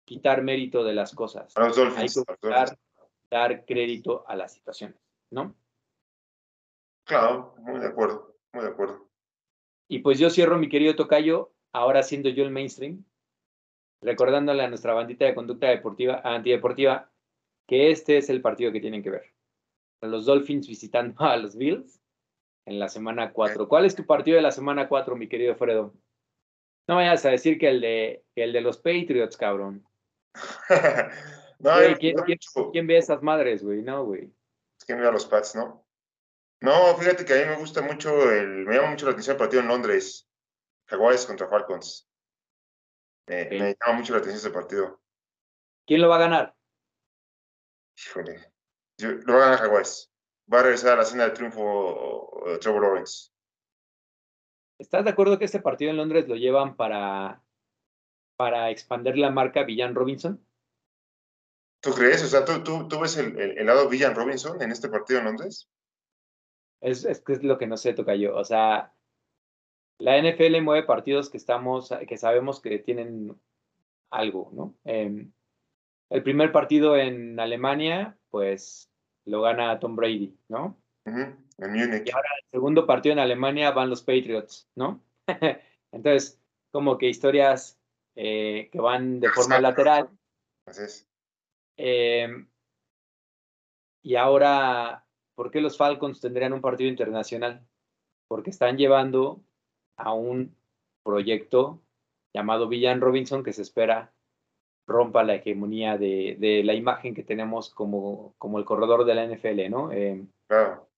[0.04, 1.52] quitar mérito de las cosas.
[1.56, 2.76] hay que
[3.28, 4.96] dar crédito a las situaciones,
[5.30, 5.52] ¿no?
[7.02, 9.10] Claro, muy de acuerdo, muy de acuerdo.
[9.88, 13.04] Y pues yo cierro, mi querido Tocayo, ahora siendo yo el mainstream,
[14.00, 17.10] recordándole a nuestra bandita de conducta deportiva, antideportiva,
[17.66, 19.34] que este es el partido que tienen que ver.
[20.02, 22.00] Los Dolphins visitando a los Bills
[22.66, 23.68] en la semana 4.
[23.68, 25.94] ¿Cuál es tu partido de la semana 4, mi querido Fredo?
[26.86, 29.86] No vayas a decir que el de, el de los Patriots, cabrón.
[31.58, 33.82] no, ¿quién, ve esas madres, güey?
[33.82, 34.32] No, güey.
[34.86, 35.86] ¿Quién ve a los Pats, no?
[36.60, 39.38] No, fíjate que a mí me gusta mucho, el, me llama mucho la atención el
[39.38, 40.28] partido en Londres.
[40.86, 42.08] Jaguares contra Falcons.
[43.26, 45.00] Me, llama mucho la atención ese partido.
[45.86, 46.54] ¿Quién lo va a ganar?
[47.96, 48.52] Híjole.
[48.98, 50.13] lo va a ganar Jaguares
[50.52, 53.30] va a regresar a la cena de triunfo Trevor Lawrence.
[54.78, 57.42] ¿Estás de acuerdo que este partido en Londres lo llevan para,
[58.36, 60.44] para expandir la marca Villan Robinson?
[61.80, 62.24] ¿Tú crees?
[62.24, 65.70] O sea, ¿tú, tú, ves el, el, lado Villan Robinson en este partido en Londres?
[66.80, 68.34] Es, es, es lo que no sé, toca yo.
[68.34, 68.94] O sea,
[69.98, 73.38] la NFL mueve partidos que estamos, que sabemos que tienen
[74.10, 74.76] algo, ¿no?
[74.84, 75.32] Em,
[76.10, 78.90] el primer partido en Alemania, pues
[79.26, 80.76] lo gana Tom Brady, ¿no?
[81.04, 82.08] En Múnich.
[82.08, 85.02] Y ahora el segundo partido en Alemania van los Patriots, ¿no?
[85.92, 87.78] Entonces, como que historias
[88.16, 90.08] eh, que van de forma lateral.
[90.66, 91.08] Así es.
[91.76, 92.48] Em,
[94.02, 95.04] y ahora,
[95.34, 97.66] ¿por qué los Falcons tendrían un partido internacional?
[98.28, 99.42] Porque están llevando
[99.96, 100.56] a un
[101.02, 101.82] proyecto
[102.32, 104.13] llamado Villan Robinson que se espera
[104.86, 109.26] rompa la hegemonía de, de, la imagen que tenemos como, como el corredor de la
[109.26, 109.92] NFL, ¿no?
[109.92, 110.88] Eh, claro.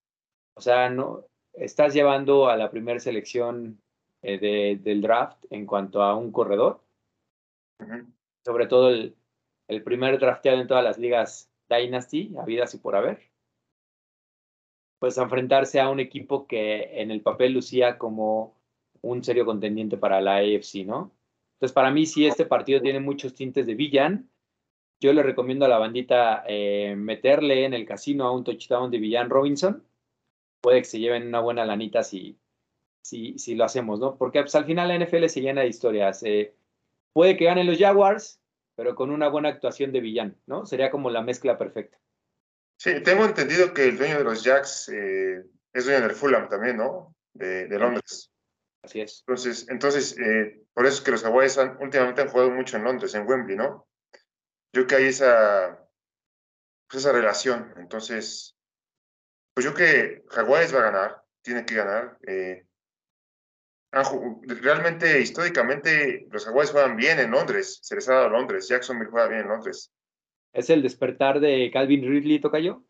[0.55, 3.81] O sea, no, estás llevando a la primera selección
[4.23, 6.83] eh, de, del draft en cuanto a un corredor,
[8.45, 9.17] sobre todo el,
[9.69, 13.31] el, primer drafteado en todas las ligas Dynasty, habidas y por haber,
[14.99, 18.57] pues enfrentarse a un equipo que en el papel lucía como
[19.03, 21.13] un serio contendiente para la AFC, ¿no?
[21.57, 24.31] Entonces, para mí, si este partido tiene muchos tintes de Villan,
[25.01, 28.99] yo le recomiendo a la bandita eh, meterle en el casino a un touchdown de
[28.99, 29.83] Villan Robinson.
[30.61, 32.39] Puede que se lleven una buena lanita si,
[33.03, 34.17] si, si lo hacemos, ¿no?
[34.17, 36.23] Porque pues, al final la NFL se llena de historias.
[36.25, 36.55] Eh,
[37.15, 38.41] puede que ganen los Jaguars,
[38.75, 40.67] pero con una buena actuación de Villan, ¿no?
[40.67, 41.99] Sería como la mezcla perfecta.
[42.79, 45.43] Sí, tengo entendido que el dueño de los Jacks eh,
[45.73, 47.15] es dueño del Fulham también, ¿no?
[47.33, 48.31] De, de Londres.
[48.87, 49.25] Así es.
[49.27, 53.15] Entonces, entonces eh, por eso es que los Jaguares últimamente han jugado mucho en Londres,
[53.17, 53.89] en Wembley, ¿no?
[54.73, 55.85] Yo creo que hay esa,
[56.89, 57.75] pues esa relación.
[57.79, 58.57] Entonces,
[59.55, 62.17] pues yo que Jaguares va a ganar, tiene que ganar.
[62.29, 62.65] Eh,
[63.91, 69.27] realmente, históricamente, los Jaguares juegan bien en Londres, se les ha dado Londres, Jacksonville juega
[69.27, 69.93] bien en Londres.
[70.53, 72.85] ¿Es el despertar de Calvin Ridley, Tocayo?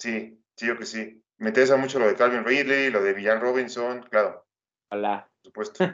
[0.00, 1.22] Sí, sí, yo que sí.
[1.36, 4.44] Me interesa mucho lo de Calvin Ridley, lo de Villan Robinson, claro.
[4.92, 5.84] Por supuesto.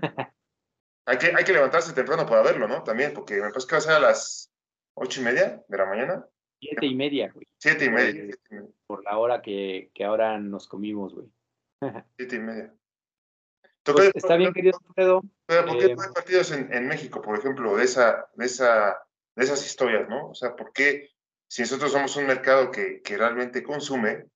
[1.07, 2.83] hay, que, hay que levantarse temprano para verlo, ¿no?
[2.83, 4.53] También, porque me parece que va a ser a las
[4.95, 6.27] ocho y media de la mañana.
[6.61, 7.47] Siete y media, güey.
[7.59, 8.37] Siete y media.
[8.87, 11.29] Por la hora que, que ahora nos comimos, güey.
[12.17, 12.75] Siete y media.
[13.85, 17.39] Pues, está bien, querido Pero, ¿por qué eh, no hay partidos en, en, México, por
[17.39, 18.99] ejemplo, de, esa, de, esa,
[19.35, 20.29] de esas historias, no?
[20.29, 21.11] O sea, ¿por qué
[21.49, 24.27] si nosotros somos un mercado que, que realmente consume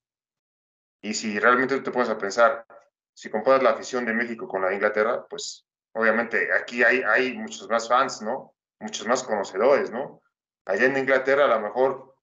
[1.03, 2.65] y si realmente te pones a pensar,
[3.13, 7.33] si comparas la afición de México con la de Inglaterra, pues obviamente aquí hay, hay
[7.33, 8.53] muchos más fans, ¿no?
[8.79, 10.21] Muchos más conocedores, ¿no?
[10.65, 12.15] Allá en Inglaterra a lo mejor,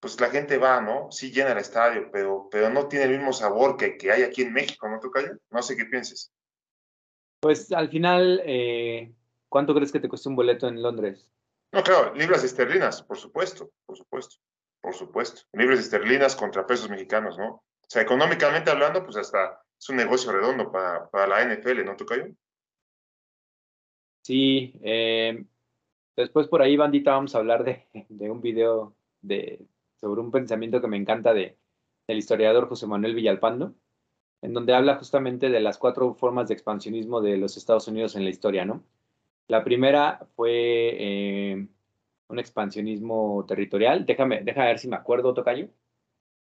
[0.00, 1.10] pues la gente va, ¿no?
[1.10, 4.42] Sí llena el estadio, pero, pero no tiene el mismo sabor que, que hay aquí
[4.42, 5.38] en México, ¿no, Tocayo?
[5.50, 6.32] No sé qué pienses.
[7.40, 9.14] Pues al final, eh,
[9.48, 11.30] ¿cuánto crees que te costó un boleto en Londres?
[11.72, 14.36] No, claro, libras esterlinas, por supuesto, por supuesto,
[14.80, 15.42] por supuesto.
[15.52, 17.46] Libras esterlinas contra pesos mexicanos, ¿no?
[17.46, 21.96] O sea, económicamente hablando, pues hasta es un negocio redondo para, para la NFL, ¿no,
[21.96, 22.28] Tocayo?
[24.22, 25.44] Sí, eh,
[26.16, 29.66] después por ahí, bandita, vamos a hablar de, de, un video de,
[29.96, 31.56] sobre un pensamiento que me encanta de,
[32.06, 33.74] del historiador José Manuel Villalpando
[34.42, 38.24] en donde habla justamente de las cuatro formas de expansionismo de los Estados Unidos en
[38.24, 38.84] la historia, ¿no?
[39.48, 40.50] La primera fue
[40.98, 41.68] eh,
[42.28, 44.04] un expansionismo territorial.
[44.06, 45.68] Déjame, déjame ver si me acuerdo, Tocayo.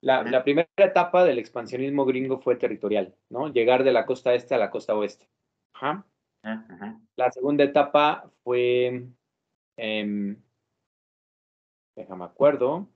[0.02, 3.54] La, la, primera etapa del expansionismo gringo fue territorial, ¿no?
[3.54, 5.30] Llegar de la costa este a la costa oeste.
[5.74, 6.06] Ajá.
[7.16, 9.08] La segunda etapa fue,
[9.78, 10.36] eh,
[11.95, 12.89] déjame acuerdo.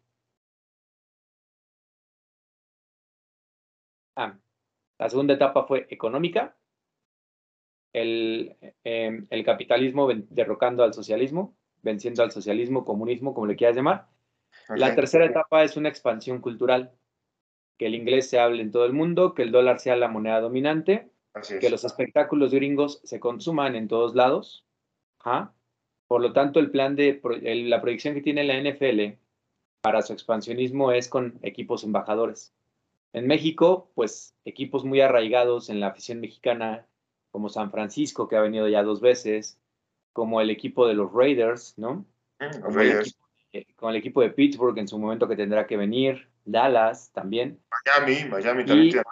[4.15, 4.37] Ah,
[4.97, 6.55] la segunda etapa fue económica,
[7.93, 14.07] el, em, el capitalismo derrocando al socialismo, venciendo al socialismo, comunismo, como le quieras llamar.
[14.69, 16.91] La tercera etapa es una expansión cultural,
[17.77, 20.41] que el inglés se hable en todo el mundo, que el dólar sea la moneda
[20.41, 21.09] dominante,
[21.59, 24.65] que los espectáculos gringos se consuman en todos lados.
[26.07, 29.17] Por lo tanto, el plan de la proyección que tiene la NFL
[29.81, 32.53] para su expansionismo es con equipos embajadores.
[33.13, 36.85] En México, pues equipos muy arraigados en la afición mexicana,
[37.31, 39.59] como San Francisco, que ha venido ya dos veces,
[40.11, 42.05] como el equipo de los Raiders, ¿no?
[42.39, 42.79] Mm, como
[43.57, 47.59] equipo, con el equipo de Pittsburgh en su momento que tendrá que venir, Dallas también.
[47.85, 49.03] Miami, Miami también.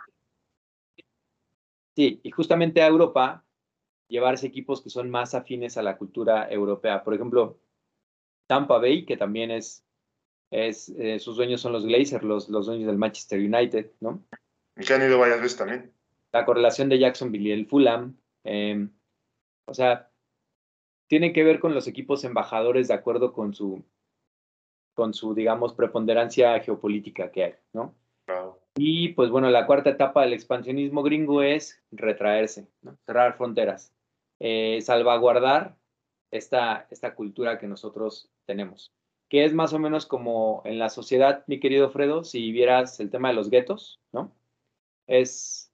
[1.96, 3.46] sí, y justamente a Europa
[4.08, 7.04] llevarse equipos que son más afines a la cultura europea.
[7.04, 7.60] Por ejemplo,
[8.48, 9.84] Tampa Bay, que también es
[10.54, 14.24] es, eh, sus dueños son los Glazers, los, los dueños del Manchester United, ¿no?
[14.78, 15.92] Y que han ido varias veces también.
[16.32, 18.16] La correlación de Jacksonville y el Fulham.
[18.44, 18.92] Em,
[19.66, 20.12] o sea,
[21.08, 23.84] tiene que ver con los equipos embajadores de acuerdo con su,
[24.94, 27.96] con su, digamos, preponderancia geopolítica que hay, ¿no?
[28.76, 32.98] Y pues bueno, la cuarta etapa del expansionismo gringo es retraerse, ¿no?
[33.06, 33.94] cerrar fronteras,
[34.40, 35.76] eh, salvaguardar
[36.32, 38.92] esta, esta cultura que nosotros tenemos
[39.34, 43.10] que es más o menos como en la sociedad, mi querido Fredo, si vieras el
[43.10, 44.32] tema de los guetos, ¿no?
[45.08, 45.72] Es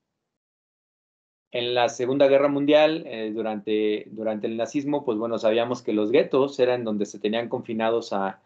[1.52, 6.10] en la Segunda Guerra Mundial, eh, durante, durante el nazismo, pues bueno, sabíamos que los
[6.10, 8.42] guetos eran donde se tenían confinados a,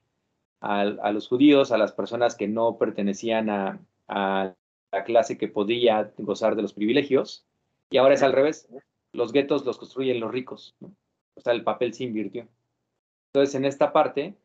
[0.63, 4.55] a, los judíos, a las personas que no pertenecían a, a,
[4.93, 7.45] la clase que podía gozar de los privilegios,
[7.89, 8.69] y ahora es al revés,
[9.11, 10.95] los guetos los construyen los ricos, ¿no?
[11.35, 12.47] O sea, el papel se invirtió.
[13.33, 14.37] Entonces, en esta parte,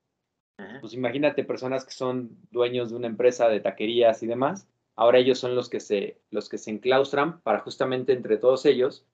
[0.80, 4.66] pues imagínate personas que son dueños de una empresa de taquerías y demás,
[4.96, 9.06] ahora ellos son los que se, los que se enclaustran para justamente entre todos ellos,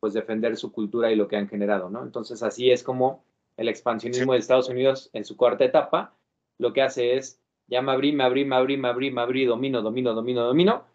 [0.00, 2.02] pues defender su cultura y lo que han generado, ¿no?
[2.02, 3.24] Entonces así es como
[3.56, 6.14] el expansionismo de Estados Unidos en su cuarta etapa
[6.62, 9.44] lo que hace es, ya me abrí, me abrí, me abrí, me abrí, me abrí,
[9.44, 10.86] domino, domino, domino, domino,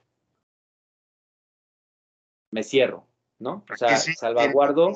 [2.51, 3.05] me cierro,
[3.37, 3.63] ¿no?
[3.71, 4.93] O sea, salvaguardo,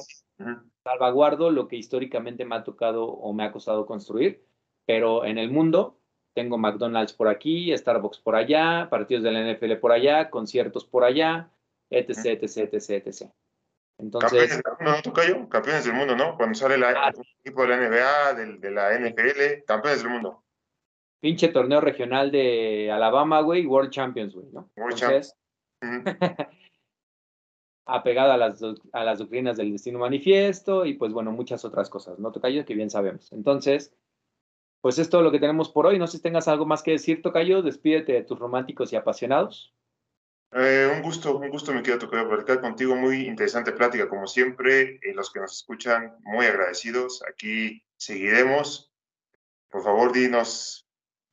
[0.84, 4.43] salvaguardo lo que históricamente me ha tocado o me ha costado construir
[4.86, 5.97] pero en el mundo
[6.34, 11.03] tengo McDonald's por aquí, Starbucks por allá, partidos de la NFL por allá, conciertos por
[11.03, 11.49] allá,
[11.89, 13.32] etc, etc, etc, etc.
[13.97, 16.36] Entonces, campeones del mundo, ¿no, Campeones del mundo, ¿no?
[16.36, 20.43] Cuando sale la, ah, el equipo de la NBA, de, la NFL, campeones del mundo.
[21.22, 24.69] Pinche torneo regional de Alabama, güey, World Champions, güey, ¿no?
[24.76, 25.38] World Entonces,
[27.86, 28.61] apegado a las,
[28.91, 32.32] a las doctrinas del destino manifiesto y pues bueno, muchas otras cosas, ¿no?
[32.32, 33.32] Tocayo, que bien sabemos.
[33.32, 33.93] Entonces,
[34.82, 35.99] pues es todo lo que tenemos por hoy.
[35.99, 37.61] No sé si tengas algo más que decir, Tocayo.
[37.61, 39.74] Despídete de tus románticos y apasionados.
[40.53, 42.95] Eh, un gusto, un gusto me quedo Tocayo platicar contigo.
[42.95, 44.99] Muy interesante plática, como siempre.
[45.03, 47.24] Y los que nos escuchan, muy agradecidos.
[47.30, 48.91] Aquí seguiremos.
[49.69, 50.86] por favor, dinos,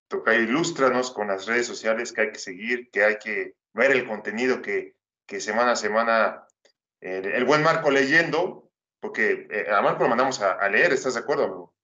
[0.09, 4.07] toca ilústranos con las redes sociales que hay que seguir, que hay que ver el
[4.07, 4.97] contenido que,
[5.27, 6.49] que semana a semana
[7.01, 11.45] el buen Marco leyendo, porque eh, a Marco lo mandamos a, leer, ¿estás de acuerdo,
[11.45, 11.75] amigo?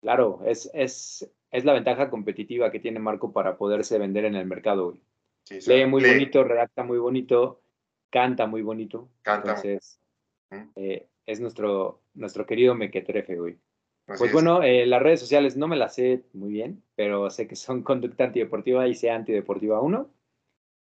[0.00, 4.46] Claro, es, es, es la ventaja competitiva que tiene Marco para poderse vender en el
[4.46, 4.96] mercado.
[5.48, 7.62] lee muy bonito, redacta muy bonito,
[8.10, 9.08] canta muy bonito.
[9.22, 9.50] Canta.
[9.50, 10.00] Entonces,
[10.74, 13.56] eh, es nuestro, nuestro querido Mequetrefe,
[14.06, 17.56] pues bueno, eh, las redes sociales no me las sé muy bien, pero sé que
[17.56, 20.08] son Conducta Antideportiva y sea Antideportiva 1.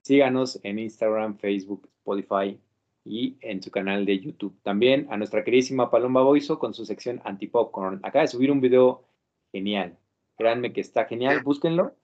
[0.03, 2.59] Síganos en Instagram, Facebook, Spotify
[3.05, 4.57] y en su canal de YouTube.
[4.63, 7.99] También a nuestra queridísima Paloma Boiso con su sección Antipopcorn.
[8.03, 9.03] Acaba de subir un video
[9.51, 9.97] genial.
[10.37, 11.95] Créanme que está genial, búsquenlo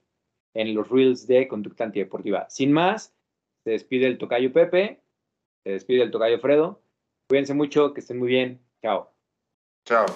[0.54, 2.48] en los reels de Conducta Antideportiva.
[2.48, 3.14] Sin más,
[3.64, 5.00] se despide el tocayo Pepe,
[5.64, 6.80] se despide el tocayo Fredo.
[7.28, 8.60] Cuídense mucho, que estén muy bien.
[8.82, 9.10] Chao.
[9.84, 10.06] Chao.